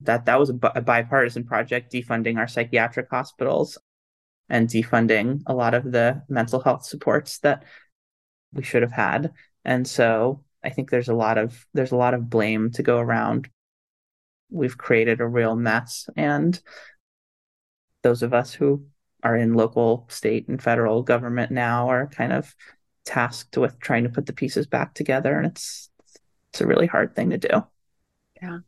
that 0.00 0.26
that 0.26 0.38
was 0.38 0.50
a, 0.50 0.58
a 0.74 0.80
bipartisan 0.80 1.44
project 1.44 1.92
defunding 1.92 2.36
our 2.38 2.48
psychiatric 2.48 3.08
hospitals 3.10 3.78
and 4.48 4.68
defunding 4.68 5.42
a 5.46 5.54
lot 5.54 5.74
of 5.74 5.90
the 5.90 6.22
mental 6.28 6.60
health 6.60 6.84
supports 6.84 7.38
that 7.38 7.64
we 8.52 8.62
should 8.62 8.82
have 8.82 8.92
had. 8.92 9.32
And 9.64 9.86
so 9.86 10.44
I 10.62 10.70
think 10.70 10.90
there's 10.90 11.08
a 11.08 11.14
lot 11.14 11.38
of 11.38 11.66
there's 11.74 11.92
a 11.92 11.96
lot 11.96 12.14
of 12.14 12.30
blame 12.30 12.70
to 12.72 12.82
go 12.82 12.98
around. 12.98 13.48
We've 14.50 14.78
created 14.78 15.20
a 15.20 15.26
real 15.26 15.56
mess 15.56 16.08
and 16.16 16.60
those 18.02 18.22
of 18.22 18.32
us 18.32 18.52
who 18.52 18.86
are 19.24 19.36
in 19.36 19.54
local, 19.54 20.06
state, 20.08 20.46
and 20.46 20.62
federal 20.62 21.02
government 21.02 21.50
now 21.50 21.88
are 21.88 22.06
kind 22.06 22.32
of 22.32 22.54
tasked 23.04 23.56
with 23.56 23.80
trying 23.80 24.04
to 24.04 24.10
put 24.10 24.26
the 24.26 24.32
pieces 24.32 24.66
back 24.66 24.94
together. 24.94 25.36
And 25.36 25.46
it's 25.46 25.90
it's 26.52 26.60
a 26.60 26.66
really 26.66 26.86
hard 26.86 27.16
thing 27.16 27.30
to 27.30 27.38
do. 27.38 27.64
Yeah. 28.40 28.58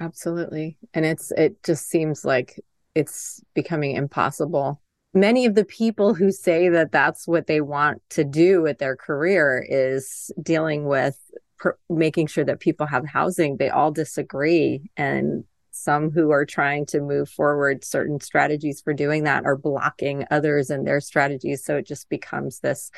Absolutely. 0.00 0.76
And 0.94 1.04
it's 1.04 1.30
it 1.32 1.62
just 1.62 1.88
seems 1.88 2.24
like 2.24 2.60
it's 2.94 3.42
becoming 3.54 3.96
impossible. 3.96 4.80
Many 5.14 5.46
of 5.46 5.54
the 5.54 5.64
people 5.64 6.14
who 6.14 6.30
say 6.30 6.68
that 6.68 6.92
that's 6.92 7.26
what 7.26 7.46
they 7.46 7.60
want 7.62 8.02
to 8.10 8.24
do 8.24 8.60
with 8.62 8.78
their 8.78 8.96
career 8.96 9.64
is 9.66 10.30
dealing 10.42 10.84
with 10.84 11.18
pr- 11.58 11.70
making 11.88 12.26
sure 12.26 12.44
that 12.44 12.60
people 12.60 12.86
have 12.86 13.06
housing. 13.06 13.56
They 13.56 13.70
all 13.70 13.90
disagree 13.90 14.90
and 14.96 15.44
some 15.70 16.10
who 16.10 16.30
are 16.30 16.46
trying 16.46 16.86
to 16.86 17.00
move 17.00 17.28
forward 17.28 17.84
certain 17.84 18.20
strategies 18.20 18.80
for 18.80 18.94
doing 18.94 19.24
that 19.24 19.44
are 19.44 19.56
blocking 19.56 20.24
others 20.30 20.70
and 20.70 20.86
their 20.86 21.00
strategies 21.00 21.62
so 21.62 21.76
it 21.76 21.86
just 21.86 22.08
becomes 22.08 22.60
this 22.60 22.90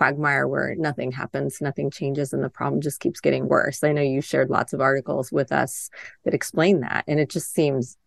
quagmire 0.00 0.48
where 0.48 0.74
nothing 0.76 1.12
happens, 1.12 1.60
nothing 1.60 1.90
changes, 1.90 2.32
and 2.32 2.42
the 2.42 2.48
problem 2.48 2.80
just 2.80 3.00
keeps 3.00 3.20
getting 3.20 3.48
worse. 3.48 3.84
I 3.84 3.92
know 3.92 4.00
you 4.00 4.22
shared 4.22 4.48
lots 4.48 4.72
of 4.72 4.80
articles 4.80 5.30
with 5.30 5.52
us 5.52 5.90
that 6.24 6.32
explain 6.32 6.80
that, 6.80 7.04
and 7.06 7.20
it 7.20 7.28
just 7.28 7.52
seems 7.52 7.98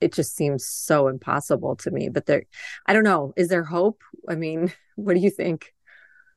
it 0.00 0.12
just 0.12 0.36
seems 0.36 0.64
so 0.64 1.08
impossible 1.08 1.74
to 1.74 1.90
me. 1.90 2.08
But 2.08 2.26
there, 2.26 2.44
I 2.86 2.92
don't 2.92 3.02
know. 3.02 3.32
Is 3.36 3.48
there 3.48 3.64
hope? 3.64 4.00
I 4.28 4.36
mean, 4.36 4.72
what 4.94 5.14
do 5.14 5.20
you 5.20 5.30
think? 5.30 5.74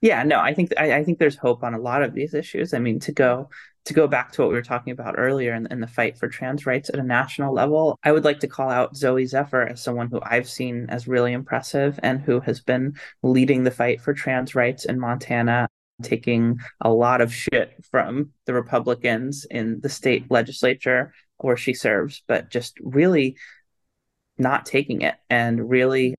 Yeah, 0.01 0.23
no, 0.23 0.39
I 0.39 0.55
think 0.55 0.73
I, 0.79 0.93
I 0.97 1.03
think 1.03 1.19
there's 1.19 1.37
hope 1.37 1.63
on 1.63 1.75
a 1.75 1.79
lot 1.79 2.01
of 2.01 2.15
these 2.15 2.33
issues. 2.33 2.73
I 2.73 2.79
mean, 2.79 2.99
to 3.01 3.11
go 3.11 3.49
to 3.85 3.93
go 3.93 4.07
back 4.07 4.31
to 4.31 4.41
what 4.41 4.49
we 4.49 4.55
were 4.55 4.61
talking 4.61 4.93
about 4.93 5.15
earlier 5.17 5.53
in, 5.53 5.67
in, 5.69 5.81
the 5.81 5.87
fight 5.87 6.17
for 6.17 6.29
trans 6.29 6.65
rights 6.65 6.89
at 6.89 6.99
a 6.99 7.03
national 7.03 7.53
level, 7.53 7.99
I 8.03 8.11
would 8.11 8.23
like 8.23 8.39
to 8.39 8.47
call 8.47 8.69
out 8.69 8.93
Zooey 8.93 9.27
Zephyr 9.27 9.63
as 9.63 9.83
someone 9.83 10.09
who 10.09 10.21
I've 10.23 10.47
seen 10.47 10.85
as 10.89 11.07
really 11.07 11.33
impressive 11.33 11.99
and 12.01 12.21
who 12.21 12.39
has 12.41 12.61
been 12.61 12.95
leading 13.23 13.63
the 13.63 13.71
fight 13.71 13.99
for 13.99 14.13
trans 14.13 14.55
rights 14.55 14.85
in 14.85 14.99
Montana, 14.99 15.67
taking 16.01 16.59
a 16.79 16.91
lot 16.91 17.19
of 17.19 17.33
shit 17.33 17.73
from 17.91 18.31
the 18.45 18.53
Republicans 18.53 19.45
in 19.49 19.81
the 19.81 19.89
state 19.89 20.31
legislature 20.31 21.13
where 21.37 21.57
she 21.57 21.73
serves, 21.73 22.23
but 22.27 22.49
just 22.49 22.77
really 22.79 23.35
not 24.37 24.65
taking 24.65 25.01
it 25.01 25.15
and 25.29 25.69
really 25.69 26.15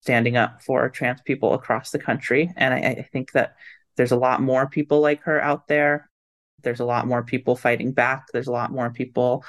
standing 0.00 0.36
up 0.36 0.62
for 0.62 0.88
trans 0.90 1.20
people 1.22 1.54
across 1.54 1.90
the 1.90 1.98
country. 1.98 2.52
And 2.56 2.74
I, 2.74 2.78
I 2.78 3.08
think 3.12 3.32
that 3.32 3.54
there's 3.96 4.12
a 4.12 4.16
lot 4.16 4.42
more 4.42 4.68
people 4.68 5.00
like 5.00 5.22
her 5.22 5.40
out 5.40 5.68
there 5.68 6.10
there's 6.64 6.80
a 6.80 6.84
lot 6.84 7.06
more 7.06 7.22
people 7.22 7.56
fighting 7.56 7.92
back. 7.92 8.26
There's 8.32 8.48
a 8.48 8.52
lot 8.52 8.72
more 8.72 8.90
people 8.90 9.44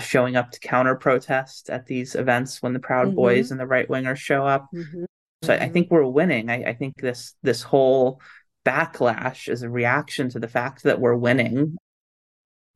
showing 0.00 0.36
up 0.36 0.50
to 0.50 0.60
counter 0.60 0.96
protest 0.96 1.70
at 1.70 1.86
these 1.86 2.14
events 2.14 2.62
when 2.62 2.72
the 2.72 2.80
Proud 2.80 3.08
mm-hmm. 3.08 3.16
Boys 3.16 3.50
and 3.50 3.60
the 3.60 3.66
right 3.66 3.88
wingers 3.88 4.16
show 4.16 4.46
up. 4.46 4.66
Mm-hmm. 4.74 5.04
So 5.44 5.54
I, 5.54 5.64
I, 5.64 5.68
think 5.68 5.90
we're 5.90 6.04
winning. 6.04 6.50
I, 6.50 6.70
I 6.70 6.74
think 6.74 6.96
this 6.96 7.34
this 7.42 7.62
whole 7.62 8.20
backlash 8.64 9.48
is 9.48 9.62
a 9.62 9.70
reaction 9.70 10.30
to 10.30 10.40
the 10.40 10.48
fact 10.48 10.82
that 10.84 11.00
we're 11.00 11.14
winning. 11.14 11.76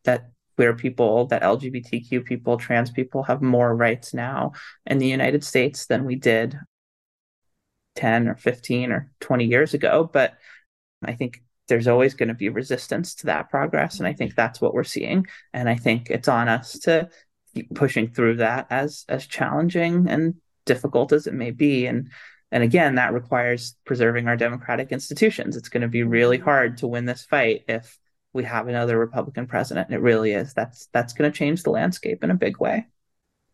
That 0.05 0.31
queer 0.57 0.74
people, 0.74 1.27
that 1.27 1.42
LGBTQ 1.42 2.24
people, 2.24 2.57
trans 2.57 2.90
people 2.90 3.22
have 3.24 3.40
more 3.40 3.74
rights 3.74 4.12
now 4.12 4.53
in 4.87 4.98
the 4.98 5.07
United 5.07 5.44
States 5.44 5.87
than 5.87 6.05
we 6.05 6.16
did 6.16 6.59
10 7.94 8.29
or 8.29 8.35
15 8.35 8.90
or 8.90 9.11
20 9.20 9.44
years 9.44 9.74
ago. 9.74 10.09
But 10.12 10.35
I 11.05 11.12
think 11.14 11.42
there's 11.68 11.87
always 11.87 12.14
going 12.14 12.28
to 12.28 12.35
be 12.35 12.48
resistance 12.48 13.14
to 13.16 13.26
that 13.26 13.50
progress. 13.50 13.98
And 13.98 14.09
I 14.09 14.12
think 14.12 14.33
mm-hmm. 14.33 14.40
that's 14.40 14.61
what 14.61 14.74
we're 14.74 14.85
seeing. 14.85 15.26
And 15.52 15.68
I 15.68 15.76
think 15.76 16.11
it's 16.11 16.28
on 16.28 16.48
us 16.48 16.78
to 16.81 17.09
keep 17.54 17.74
pushing 17.74 18.09
through 18.09 18.37
that 18.37 18.66
as 18.70 19.04
as 19.09 19.26
challenging 19.26 20.09
and 20.09 20.35
difficult 20.64 21.12
as 21.12 21.26
it 21.26 21.35
may 21.35 21.50
be. 21.50 21.87
And 21.87 22.11
and 22.50 22.62
again, 22.62 22.94
that 22.94 23.12
requires 23.12 23.76
preserving 23.85 24.26
our 24.26 24.37
democratic 24.37 24.90
institutions. 24.90 25.57
It's 25.57 25.68
going 25.68 25.83
to 25.83 25.88
be 25.88 26.02
really 26.02 26.38
mm-hmm. 26.38 26.44
hard 26.44 26.78
to 26.78 26.87
win 26.87 27.04
this 27.04 27.24
fight 27.24 27.64
if 27.68 27.98
we 28.33 28.44
have 28.44 28.68
another 28.68 28.98
Republican 28.98 29.46
president. 29.46 29.92
It 29.92 30.00
really 30.00 30.33
is. 30.33 30.54
That's 30.54 30.88
that's 30.92 31.12
going 31.12 31.31
to 31.31 31.37
change 31.37 31.62
the 31.62 31.70
landscape 31.70 32.24
in 32.24 32.31
a 32.31 32.35
big 32.35 32.59
way. 32.59 32.87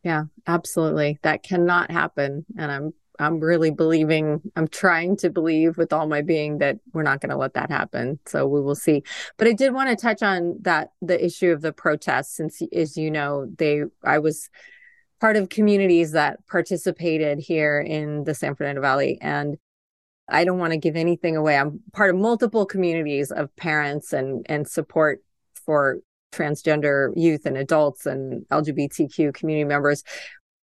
Yeah, 0.03 0.25
absolutely. 0.47 1.19
That 1.23 1.43
cannot 1.43 1.91
happen. 1.91 2.45
And 2.59 2.71
I'm 2.71 2.93
I'm 3.19 3.41
really 3.41 3.71
believing, 3.71 4.41
I'm 4.57 4.69
trying 4.69 5.17
to 5.19 5.31
believe 5.31 5.77
with 5.77 5.93
all 5.93 6.07
my 6.07 6.23
being 6.23 6.59
that 6.59 6.79
we're 6.93 7.03
not 7.03 7.21
going 7.21 7.31
to 7.31 7.37
let 7.37 7.55
that 7.55 7.71
happen. 7.71 8.19
So 8.27 8.47
we 8.47 8.61
will 8.61 8.75
see. 8.75 9.03
But 9.37 9.49
I 9.49 9.53
did 9.53 9.73
want 9.73 9.91
to 9.91 9.97
touch 9.97 10.23
on 10.23 10.59
that 10.63 10.91
the 11.01 11.25
issue 11.25 11.53
of 11.53 11.61
the 11.61 11.73
protests, 11.73 12.37
since, 12.37 12.61
as 12.75 12.97
you 12.97 13.11
know, 13.11 13.47
they, 13.57 13.83
I 14.03 14.19
was 14.19 14.51
part 15.21 15.37
of 15.37 15.49
communities 15.49 16.13
that 16.13 16.45
participated 16.47 17.39
here 17.39 17.81
in 17.81 18.25
the 18.25 18.35
San 18.35 18.55
Fernando 18.57 18.81
Valley. 18.81 19.19
And 19.21 19.57
I 20.29 20.45
don't 20.45 20.59
want 20.59 20.73
to 20.73 20.79
give 20.79 20.97
anything 20.97 21.37
away. 21.37 21.57
I'm 21.57 21.81
part 21.93 22.11
of 22.11 22.17
multiple 22.17 22.67
communities 22.67 23.31
of 23.31 23.55
parents 23.57 24.13
and, 24.13 24.45
and 24.49 24.67
support 24.67 25.21
for 25.65 25.99
transgender 26.33 27.13
youth 27.17 27.47
and 27.47 27.57
adults 27.57 28.07
and 28.07 28.45
LGBTQ 28.49 29.33
community 29.35 29.65
members 29.65 30.03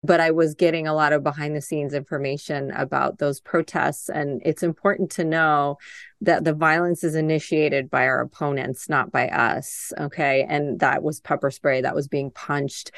but 0.03 0.19
I 0.19 0.31
was 0.31 0.55
getting 0.55 0.87
a 0.87 0.95
lot 0.95 1.13
of 1.13 1.23
behind 1.23 1.55
the 1.55 1.61
scenes 1.61 1.93
information 1.93 2.71
about 2.71 3.19
those 3.19 3.39
protests. 3.39 4.09
And 4.09 4.41
it's 4.43 4.63
important 4.63 5.11
to 5.11 5.23
know 5.23 5.77
that 6.21 6.43
the 6.43 6.53
violence 6.53 7.03
is 7.03 7.15
initiated 7.15 7.89
by 7.89 8.05
our 8.05 8.21
opponents, 8.21 8.89
not 8.89 9.11
by 9.11 9.27
us. 9.27 9.93
Okay. 9.99 10.45
And 10.47 10.79
that 10.79 11.03
was 11.03 11.19
pepper 11.19 11.51
spray 11.51 11.81
that 11.81 11.95
was 11.95 12.07
being 12.07 12.31
punched. 12.31 12.91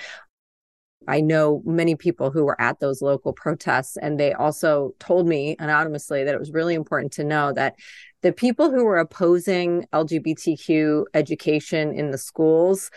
I 1.06 1.20
know 1.20 1.62
many 1.66 1.96
people 1.96 2.32
who 2.32 2.46
were 2.46 2.60
at 2.62 2.80
those 2.80 3.02
local 3.02 3.34
protests, 3.34 3.98
and 3.98 4.18
they 4.18 4.32
also 4.32 4.96
told 5.00 5.28
me 5.28 5.58
anonymously 5.60 6.24
that 6.24 6.34
it 6.34 6.40
was 6.40 6.52
really 6.52 6.76
important 6.76 7.12
to 7.14 7.26
know 7.26 7.52
that 7.52 7.76
the 8.22 8.32
people 8.32 8.72
who 8.72 8.86
were 8.86 9.00
opposing 9.00 9.86
LGBTQ 9.92 11.04
education 11.14 11.94
in 11.94 12.12
the 12.12 12.18
schools 12.18 12.90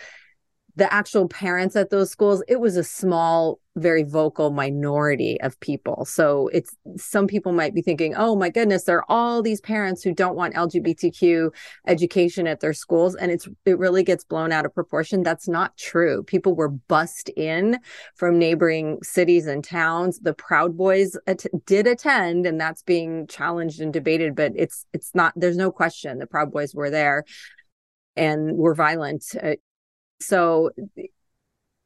the 0.76 0.92
actual 0.92 1.26
parents 1.26 1.74
at 1.74 1.88
those 1.88 2.10
schools, 2.10 2.42
it 2.48 2.60
was 2.60 2.76
a 2.76 2.84
small, 2.84 3.58
very 3.76 4.02
vocal 4.02 4.50
minority 4.50 5.40
of 5.40 5.58
people. 5.60 6.04
So 6.04 6.48
it's 6.48 6.76
some 6.96 7.26
people 7.26 7.52
might 7.52 7.74
be 7.74 7.80
thinking, 7.80 8.14
oh 8.14 8.36
my 8.36 8.50
goodness, 8.50 8.84
there 8.84 8.98
are 8.98 9.04
all 9.08 9.40
these 9.40 9.60
parents 9.62 10.02
who 10.02 10.12
don't 10.12 10.36
want 10.36 10.54
LGBTQ 10.54 11.50
education 11.86 12.46
at 12.46 12.60
their 12.60 12.74
schools. 12.74 13.14
And 13.14 13.30
it's 13.30 13.48
it 13.64 13.78
really 13.78 14.02
gets 14.02 14.22
blown 14.22 14.52
out 14.52 14.66
of 14.66 14.74
proportion. 14.74 15.22
That's 15.22 15.48
not 15.48 15.78
true. 15.78 16.22
People 16.22 16.54
were 16.54 16.68
bussed 16.68 17.30
in 17.30 17.78
from 18.14 18.38
neighboring 18.38 18.98
cities 19.02 19.46
and 19.46 19.64
towns. 19.64 20.18
The 20.20 20.34
Proud 20.34 20.76
Boys 20.76 21.16
at- 21.26 21.46
did 21.64 21.86
attend, 21.86 22.44
and 22.44 22.60
that's 22.60 22.82
being 22.82 23.26
challenged 23.28 23.80
and 23.80 23.94
debated, 23.94 24.36
but 24.36 24.52
it's 24.54 24.84
it's 24.92 25.14
not, 25.14 25.32
there's 25.36 25.56
no 25.56 25.72
question 25.72 26.18
the 26.18 26.26
Proud 26.26 26.52
Boys 26.52 26.74
were 26.74 26.90
there 26.90 27.24
and 28.14 28.56
were 28.56 28.74
violent. 28.74 29.24
Uh, 29.42 29.54
so 30.20 30.70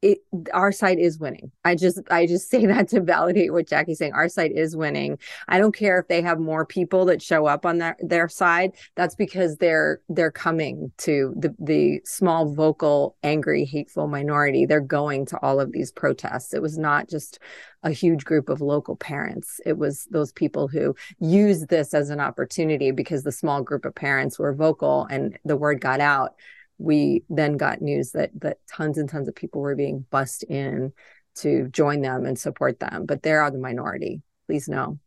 it 0.02 0.18
our 0.54 0.72
side 0.72 0.98
is 0.98 1.18
winning. 1.18 1.52
I 1.64 1.74
just 1.74 2.00
I 2.10 2.26
just 2.26 2.48
say 2.50 2.66
that 2.66 2.88
to 2.88 3.00
validate 3.00 3.52
what 3.52 3.68
Jackie's 3.68 3.98
saying. 3.98 4.12
Our 4.12 4.28
side 4.28 4.52
is 4.52 4.76
winning. 4.76 5.18
I 5.48 5.58
don't 5.58 5.74
care 5.74 5.98
if 5.98 6.08
they 6.08 6.22
have 6.22 6.38
more 6.38 6.64
people 6.64 7.04
that 7.06 7.22
show 7.22 7.46
up 7.46 7.66
on 7.66 7.78
their 7.78 7.96
their 8.00 8.28
side. 8.28 8.72
That's 8.96 9.14
because 9.14 9.56
they're 9.56 10.00
they're 10.08 10.30
coming 10.30 10.92
to 10.98 11.34
the 11.36 11.54
the 11.58 12.00
small 12.04 12.54
vocal 12.54 13.16
angry 13.22 13.64
hateful 13.64 14.08
minority. 14.08 14.66
They're 14.66 14.80
going 14.80 15.26
to 15.26 15.38
all 15.42 15.60
of 15.60 15.72
these 15.72 15.92
protests. 15.92 16.54
It 16.54 16.62
was 16.62 16.78
not 16.78 17.08
just 17.08 17.38
a 17.82 17.90
huge 17.90 18.24
group 18.24 18.48
of 18.48 18.60
local 18.60 18.96
parents. 18.96 19.60
It 19.64 19.78
was 19.78 20.06
those 20.10 20.32
people 20.32 20.68
who 20.68 20.94
used 21.18 21.68
this 21.68 21.94
as 21.94 22.10
an 22.10 22.20
opportunity 22.20 22.90
because 22.90 23.22
the 23.22 23.32
small 23.32 23.62
group 23.62 23.86
of 23.86 23.94
parents 23.94 24.38
were 24.38 24.54
vocal 24.54 25.06
and 25.10 25.38
the 25.44 25.56
word 25.56 25.80
got 25.80 26.00
out 26.00 26.34
we 26.80 27.24
then 27.28 27.56
got 27.56 27.82
news 27.82 28.12
that 28.12 28.30
that 28.40 28.58
tons 28.68 28.98
and 28.98 29.08
tons 29.08 29.28
of 29.28 29.34
people 29.34 29.60
were 29.60 29.76
being 29.76 30.04
bussed 30.10 30.42
in 30.44 30.92
to 31.36 31.68
join 31.68 32.00
them 32.00 32.24
and 32.24 32.38
support 32.38 32.80
them 32.80 33.06
but 33.06 33.22
they 33.22 33.32
are 33.32 33.50
the 33.50 33.58
minority. 33.58 34.22
Please 34.46 34.68
know. 34.68 34.98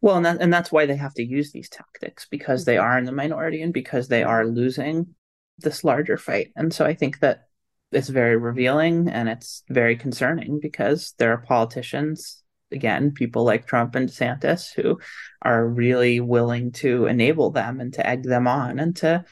Well 0.00 0.16
and, 0.16 0.26
that, 0.26 0.40
and 0.40 0.52
that's 0.52 0.72
why 0.72 0.86
they 0.86 0.96
have 0.96 1.14
to 1.14 1.24
use 1.24 1.52
these 1.52 1.68
tactics 1.68 2.26
because 2.30 2.64
they 2.64 2.76
mm-hmm. 2.76 2.84
are 2.84 2.98
in 2.98 3.04
the 3.04 3.12
minority 3.12 3.62
and 3.62 3.72
because 3.72 4.08
they 4.08 4.24
are 4.24 4.44
losing 4.46 5.14
this 5.58 5.84
larger 5.84 6.16
fight. 6.16 6.52
And 6.56 6.72
so 6.72 6.84
i 6.84 6.94
think 6.94 7.20
that 7.20 7.46
it's 7.92 8.08
very 8.08 8.36
revealing 8.36 9.08
and 9.08 9.28
it's 9.28 9.62
very 9.68 9.96
concerning 9.96 10.58
because 10.60 11.14
there 11.18 11.32
are 11.32 11.38
politicians 11.38 12.42
again 12.72 13.12
people 13.12 13.44
like 13.44 13.66
trump 13.66 13.94
and 13.94 14.08
desantis 14.08 14.72
who 14.74 14.98
are 15.42 15.66
really 15.66 16.20
willing 16.20 16.72
to 16.72 17.06
enable 17.06 17.50
them 17.50 17.80
and 17.80 17.92
to 17.92 18.06
egg 18.06 18.22
them 18.22 18.48
on 18.48 18.78
and 18.78 18.96
to 18.96 19.24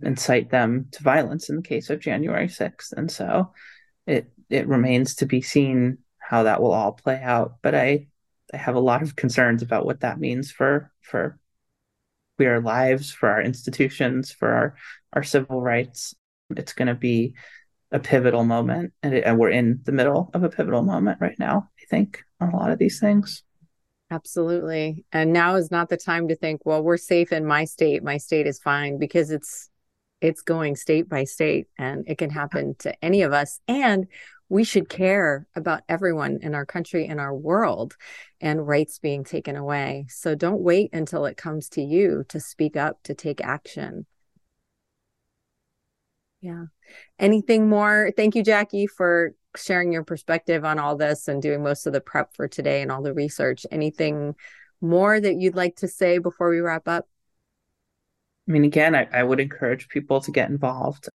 incite 0.00 0.50
them 0.50 0.88
to 0.92 1.02
violence 1.02 1.48
in 1.48 1.56
the 1.56 1.62
case 1.62 1.90
of 1.90 2.00
January 2.00 2.48
6th. 2.48 2.92
And 2.92 3.10
so 3.10 3.52
it 4.06 4.32
it 4.48 4.68
remains 4.68 5.16
to 5.16 5.26
be 5.26 5.40
seen 5.42 5.98
how 6.18 6.44
that 6.44 6.62
will 6.62 6.72
all 6.72 6.92
play 6.92 7.20
out. 7.22 7.56
But 7.62 7.74
I 7.74 8.08
I 8.52 8.56
have 8.56 8.74
a 8.74 8.80
lot 8.80 9.02
of 9.02 9.16
concerns 9.16 9.62
about 9.62 9.86
what 9.86 10.00
that 10.00 10.18
means 10.18 10.50
for 10.50 10.90
for 11.02 11.38
queer 12.36 12.60
lives, 12.60 13.12
for 13.12 13.28
our 13.28 13.42
institutions, 13.42 14.32
for 14.32 14.48
our, 14.48 14.74
our 15.12 15.22
civil 15.22 15.60
rights. 15.60 16.14
It's 16.50 16.72
gonna 16.72 16.94
be 16.94 17.34
a 17.90 17.98
pivotal 17.98 18.44
moment, 18.44 18.92
and, 19.02 19.14
it, 19.14 19.24
and 19.24 19.38
we're 19.38 19.50
in 19.50 19.80
the 19.84 19.92
middle 19.92 20.30
of 20.34 20.42
a 20.42 20.48
pivotal 20.48 20.82
moment 20.82 21.18
right 21.20 21.38
now. 21.38 21.68
I 21.80 21.84
think 21.88 22.24
on 22.40 22.50
a 22.50 22.56
lot 22.56 22.70
of 22.70 22.78
these 22.78 22.98
things. 22.98 23.42
Absolutely. 24.10 25.06
And 25.12 25.32
now 25.32 25.54
is 25.54 25.70
not 25.70 25.88
the 25.88 25.96
time 25.96 26.28
to 26.28 26.36
think, 26.36 26.62
well, 26.66 26.82
we're 26.82 26.98
safe 26.98 27.32
in 27.32 27.46
my 27.46 27.64
state. 27.64 28.02
My 28.02 28.18
state 28.18 28.46
is 28.46 28.58
fine 28.58 28.98
because 28.98 29.30
it's 29.30 29.70
it's 30.22 30.40
going 30.40 30.76
state 30.76 31.08
by 31.08 31.24
state 31.24 31.66
and 31.76 32.04
it 32.06 32.16
can 32.16 32.30
happen 32.30 32.74
to 32.78 33.04
any 33.04 33.22
of 33.22 33.32
us 33.32 33.60
and 33.68 34.06
we 34.48 34.64
should 34.64 34.88
care 34.88 35.46
about 35.56 35.82
everyone 35.88 36.38
in 36.42 36.54
our 36.54 36.66
country 36.66 37.06
and 37.06 37.18
our 37.18 37.34
world 37.34 37.96
and 38.38 38.68
rights 38.68 38.98
being 38.98 39.24
taken 39.24 39.56
away. 39.56 40.04
So 40.10 40.34
don't 40.34 40.60
wait 40.60 40.90
until 40.92 41.24
it 41.24 41.38
comes 41.38 41.70
to 41.70 41.80
you 41.80 42.24
to 42.28 42.38
speak 42.38 42.76
up, 42.76 43.02
to 43.04 43.14
take 43.14 43.42
action. 43.42 44.04
Yeah. 46.42 46.64
Anything 47.18 47.70
more? 47.70 48.12
Thank 48.14 48.34
you, 48.34 48.42
Jackie, 48.42 48.86
for 48.86 49.34
sharing 49.56 49.90
your 49.90 50.04
perspective 50.04 50.66
on 50.66 50.78
all 50.78 50.96
this 50.96 51.28
and 51.28 51.40
doing 51.40 51.62
most 51.62 51.86
of 51.86 51.94
the 51.94 52.02
prep 52.02 52.34
for 52.34 52.46
today 52.46 52.82
and 52.82 52.92
all 52.92 53.02
the 53.02 53.14
research. 53.14 53.64
Anything 53.70 54.34
more 54.82 55.18
that 55.18 55.40
you'd 55.40 55.56
like 55.56 55.76
to 55.76 55.88
say 55.88 56.18
before 56.18 56.50
we 56.50 56.60
wrap 56.60 56.88
up? 56.88 57.08
I 58.48 58.52
mean, 58.52 58.64
again, 58.64 58.94
I, 58.94 59.08
I 59.12 59.22
would 59.22 59.40
encourage 59.40 59.88
people 59.88 60.20
to 60.22 60.32
get 60.32 60.50
involved. 60.50 61.08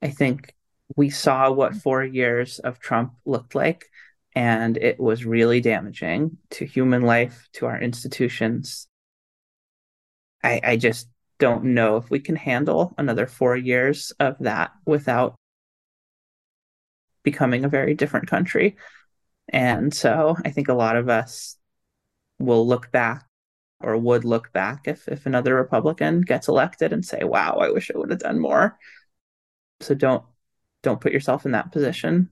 I 0.00 0.08
think 0.08 0.54
we 0.96 1.10
saw 1.10 1.50
what 1.50 1.74
four 1.76 2.02
years 2.02 2.58
of 2.58 2.80
Trump 2.80 3.12
looked 3.24 3.54
like, 3.54 3.86
and 4.34 4.76
it 4.76 4.98
was 4.98 5.24
really 5.24 5.60
damaging 5.60 6.38
to 6.50 6.64
human 6.64 7.02
life, 7.02 7.48
to 7.54 7.66
our 7.66 7.80
institutions. 7.80 8.88
I, 10.42 10.60
I 10.64 10.76
just 10.76 11.08
don't 11.38 11.64
know 11.64 11.96
if 11.96 12.10
we 12.10 12.20
can 12.20 12.36
handle 12.36 12.94
another 12.96 13.26
four 13.26 13.56
years 13.56 14.12
of 14.18 14.36
that 14.40 14.70
without 14.86 15.34
becoming 17.22 17.64
a 17.64 17.68
very 17.68 17.94
different 17.94 18.28
country. 18.28 18.76
And 19.48 19.92
so 19.92 20.36
I 20.44 20.50
think 20.50 20.68
a 20.68 20.74
lot 20.74 20.96
of 20.96 21.08
us 21.08 21.56
will 22.38 22.66
look 22.66 22.90
back 22.90 23.26
or 23.80 23.96
would 23.96 24.24
look 24.24 24.52
back 24.52 24.86
if, 24.86 25.08
if 25.08 25.26
another 25.26 25.54
Republican 25.54 26.20
gets 26.20 26.48
elected 26.48 26.92
and 26.92 27.04
say, 27.04 27.24
wow, 27.24 27.58
I 27.60 27.70
wish 27.70 27.90
I 27.90 27.98
would 27.98 28.10
have 28.10 28.20
done 28.20 28.38
more. 28.38 28.78
So 29.80 29.94
don't 29.94 30.24
don't 30.82 31.00
put 31.00 31.12
yourself 31.12 31.44
in 31.44 31.52
that 31.52 31.72
position. 31.72 32.30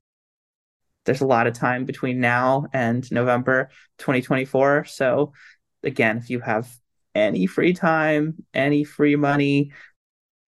There's 1.05 1.21
a 1.21 1.27
lot 1.27 1.47
of 1.47 1.55
time 1.55 1.85
between 1.85 2.21
now 2.21 2.67
and 2.73 3.11
November 3.11 3.71
2024. 3.99 4.87
So 4.87 5.33
again, 5.83 6.19
if 6.19 6.31
you 6.31 6.41
have 6.41 6.71
any 7.15 7.47
free 7.47 7.73
time, 7.73 8.45
any 8.55 8.85
free 8.85 9.17
money, 9.17 9.73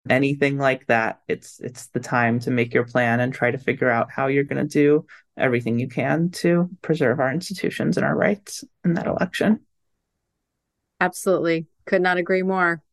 anything 0.09 0.57
like 0.57 0.85
that, 0.87 1.21
it's 1.27 1.59
it's 1.59 1.87
the 1.87 1.99
time 1.99 2.39
to 2.41 2.51
make 2.51 2.73
your 2.73 2.85
plan 2.85 3.19
and 3.19 3.33
try 3.33 3.51
to 3.51 3.57
figure 3.57 3.89
out 3.89 4.11
how 4.11 4.27
you're 4.27 4.43
going 4.43 4.67
to 4.67 4.71
do 4.71 5.05
everything 5.37 5.79
you 5.79 5.87
can 5.87 6.29
to 6.29 6.69
preserve 6.81 7.19
our 7.19 7.31
institutions 7.31 7.97
and 7.97 8.05
our 8.05 8.15
rights 8.15 8.63
in 8.83 8.93
that 8.95 9.07
election. 9.07 9.61
Absolutely. 11.01 11.65
Could 11.85 12.03
not 12.03 12.17
agree 12.17 12.43
more. 12.43 12.83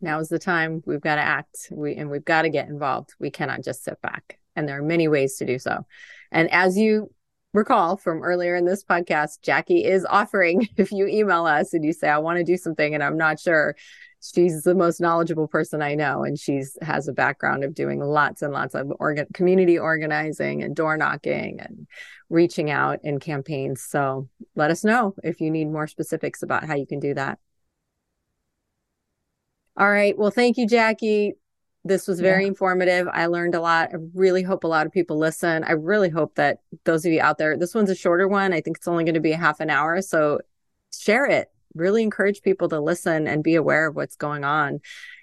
Now 0.00 0.20
is 0.20 0.28
the 0.28 0.38
time 0.38 0.82
we've 0.86 1.00
got 1.00 1.16
to 1.16 1.20
act. 1.20 1.68
We 1.72 1.96
and 1.96 2.08
we've 2.08 2.24
got 2.24 2.42
to 2.42 2.48
get 2.48 2.68
involved. 2.68 3.14
We 3.18 3.30
cannot 3.30 3.64
just 3.64 3.82
sit 3.82 4.00
back. 4.00 4.38
And 4.54 4.68
there 4.68 4.78
are 4.78 4.82
many 4.82 5.08
ways 5.08 5.36
to 5.38 5.44
do 5.44 5.58
so. 5.58 5.84
And 6.30 6.48
as 6.52 6.78
you 6.78 7.12
recall 7.52 7.96
from 7.96 8.22
earlier 8.22 8.54
in 8.54 8.64
this 8.64 8.84
podcast, 8.84 9.42
Jackie 9.42 9.84
is 9.84 10.06
offering 10.08 10.68
if 10.76 10.92
you 10.92 11.08
email 11.08 11.44
us 11.44 11.74
and 11.74 11.84
you 11.84 11.92
say, 11.92 12.08
I 12.08 12.18
want 12.18 12.38
to 12.38 12.44
do 12.44 12.56
something 12.56 12.94
and 12.94 13.02
I'm 13.02 13.18
not 13.18 13.40
sure, 13.40 13.74
she's 14.34 14.62
the 14.62 14.74
most 14.74 15.00
knowledgeable 15.00 15.48
person 15.48 15.82
I 15.82 15.94
know. 15.94 16.24
And 16.24 16.38
she's 16.38 16.78
has 16.82 17.08
a 17.08 17.12
background 17.12 17.64
of 17.64 17.74
doing 17.74 18.00
lots 18.00 18.42
and 18.42 18.52
lots 18.52 18.74
of 18.74 18.92
organ- 18.98 19.26
community 19.34 19.78
organizing 19.78 20.62
and 20.62 20.74
door 20.74 20.96
knocking 20.96 21.60
and 21.60 21.86
reaching 22.30 22.70
out 22.70 23.00
in 23.02 23.18
campaigns. 23.20 23.82
So 23.82 24.28
let 24.54 24.70
us 24.70 24.84
know 24.84 25.14
if 25.22 25.40
you 25.40 25.50
need 25.50 25.66
more 25.66 25.86
specifics 25.86 26.42
about 26.42 26.64
how 26.64 26.74
you 26.74 26.86
can 26.86 27.00
do 27.00 27.14
that. 27.14 27.38
All 29.76 29.90
right. 29.90 30.16
Well, 30.16 30.30
thank 30.30 30.56
you, 30.56 30.66
Jackie. 30.68 31.34
This 31.84 32.08
was 32.08 32.18
very 32.20 32.42
yeah. 32.42 32.48
informative. 32.48 33.08
I 33.12 33.26
learned 33.26 33.54
a 33.54 33.60
lot. 33.60 33.90
I 33.92 33.96
really 34.14 34.42
hope 34.42 34.64
a 34.64 34.68
lot 34.68 34.86
of 34.86 34.92
people 34.92 35.18
listen. 35.18 35.64
I 35.64 35.72
really 35.72 36.08
hope 36.08 36.36
that 36.36 36.60
those 36.84 37.04
of 37.04 37.12
you 37.12 37.20
out 37.20 37.36
there, 37.36 37.58
this 37.58 37.74
one's 37.74 37.90
a 37.90 37.94
shorter 37.94 38.26
one. 38.26 38.54
I 38.54 38.62
think 38.62 38.78
it's 38.78 38.88
only 38.88 39.04
going 39.04 39.14
to 39.14 39.20
be 39.20 39.32
a 39.32 39.36
half 39.36 39.60
an 39.60 39.68
hour. 39.68 40.00
So 40.00 40.40
share 40.96 41.26
it. 41.26 41.50
Really 41.74 42.02
encourage 42.02 42.42
people 42.42 42.68
to 42.68 42.80
listen 42.80 43.26
and 43.26 43.42
be 43.42 43.54
aware 43.54 43.88
of 43.88 43.96
what's 43.96 44.16
going 44.16 44.44
on. 44.44 44.80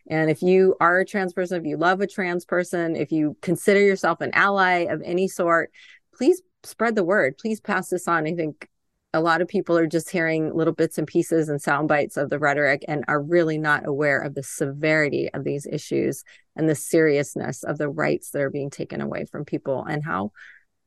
And 0.10 0.30
if 0.30 0.42
you 0.42 0.76
are 0.80 1.00
a 1.00 1.06
trans 1.06 1.34
person, 1.34 1.60
if 1.60 1.66
you 1.66 1.78
love 1.78 2.02
a 2.02 2.08
trans 2.08 2.46
person, 2.46 2.96
if 2.96 3.12
you 3.12 3.38
consider 3.42 3.80
yourself 3.80 4.22
an 4.22 4.32
ally 4.34 4.86
of 4.90 5.02
any 5.04 5.28
sort, 5.28 5.72
please 6.14 6.42
spread 6.64 6.96
the 6.96 7.04
word. 7.04 7.38
Please 7.38 7.60
pass 7.60 7.90
this 7.90 8.08
on. 8.08 8.28
I 8.28 8.34
think 8.34 8.68
a 9.14 9.22
lot 9.22 9.42
of 9.42 9.48
people 9.48 9.78
are 9.78 9.88
just 9.88 10.10
hearing 10.10 10.54
little 10.56 10.74
bits 10.74 10.98
and 10.98 11.06
pieces 11.06 11.50
and 11.50 11.62
sound 11.62 11.88
bites 11.90 12.16
of 12.16 12.30
the 12.30 12.40
rhetoric 12.40 12.86
and 12.88 13.04
are 13.08 13.22
really 13.22 13.58
not 13.58 13.86
aware 13.86 14.20
of 14.20 14.36
the 14.36 14.44
severity 14.44 15.30
of 15.34 15.44
these 15.44 15.66
issues 15.66 16.24
and 16.56 16.70
the 16.70 16.76
seriousness 16.76 17.64
of 17.64 17.78
the 17.78 17.90
rights 17.90 18.32
that 18.32 18.42
are 18.42 18.50
being 18.50 18.70
taken 18.70 19.02
away 19.02 19.26
from 19.26 19.44
people 19.44 19.84
and 19.84 20.04
how 20.04 20.32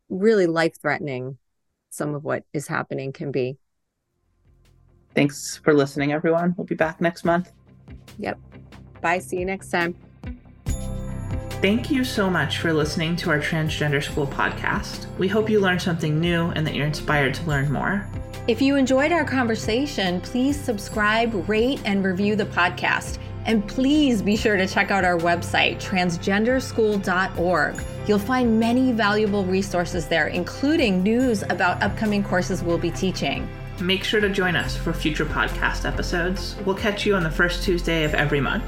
really 0.08 0.46
life 0.46 0.80
threatening 0.80 1.36
some 1.90 2.14
of 2.14 2.24
what 2.24 2.44
is 2.52 2.66
happening 2.66 3.12
can 3.12 3.30
be. 3.30 3.58
Thanks 5.14 5.58
for 5.58 5.72
listening, 5.72 6.12
everyone. 6.12 6.54
We'll 6.56 6.66
be 6.66 6.74
back 6.74 7.00
next 7.00 7.24
month. 7.24 7.52
Yep. 8.18 8.38
Bye. 9.00 9.18
See 9.18 9.38
you 9.38 9.44
next 9.44 9.70
time. 9.70 9.94
Thank 11.64 11.90
you 11.90 12.04
so 12.04 12.28
much 12.28 12.58
for 12.58 12.74
listening 12.74 13.16
to 13.16 13.30
our 13.30 13.38
Transgender 13.38 14.02
School 14.02 14.26
podcast. 14.26 15.06
We 15.16 15.28
hope 15.28 15.48
you 15.48 15.60
learned 15.60 15.80
something 15.80 16.20
new 16.20 16.50
and 16.50 16.66
that 16.66 16.74
you're 16.74 16.86
inspired 16.86 17.32
to 17.34 17.42
learn 17.44 17.72
more. 17.72 18.06
If 18.46 18.60
you 18.60 18.76
enjoyed 18.76 19.12
our 19.12 19.24
conversation, 19.24 20.20
please 20.20 20.60
subscribe, 20.60 21.48
rate, 21.48 21.80
and 21.86 22.04
review 22.04 22.36
the 22.36 22.44
podcast. 22.44 23.16
And 23.46 23.66
please 23.66 24.20
be 24.20 24.36
sure 24.36 24.58
to 24.58 24.66
check 24.66 24.90
out 24.90 25.04
our 25.04 25.16
website, 25.16 25.82
transgenderschool.org. 25.82 27.82
You'll 28.06 28.18
find 28.18 28.60
many 28.60 28.92
valuable 28.92 29.46
resources 29.46 30.06
there, 30.06 30.28
including 30.28 31.02
news 31.02 31.44
about 31.44 31.82
upcoming 31.82 32.22
courses 32.22 32.62
we'll 32.62 32.76
be 32.76 32.90
teaching. 32.90 33.48
Make 33.80 34.04
sure 34.04 34.20
to 34.20 34.28
join 34.28 34.56
us 34.56 34.76
for 34.76 34.92
future 34.92 35.24
podcast 35.24 35.84
episodes. 35.84 36.56
We'll 36.64 36.76
catch 36.76 37.04
you 37.04 37.16
on 37.16 37.22
the 37.22 37.30
first 37.30 37.64
Tuesday 37.64 38.04
of 38.04 38.14
every 38.14 38.40
month. 38.40 38.64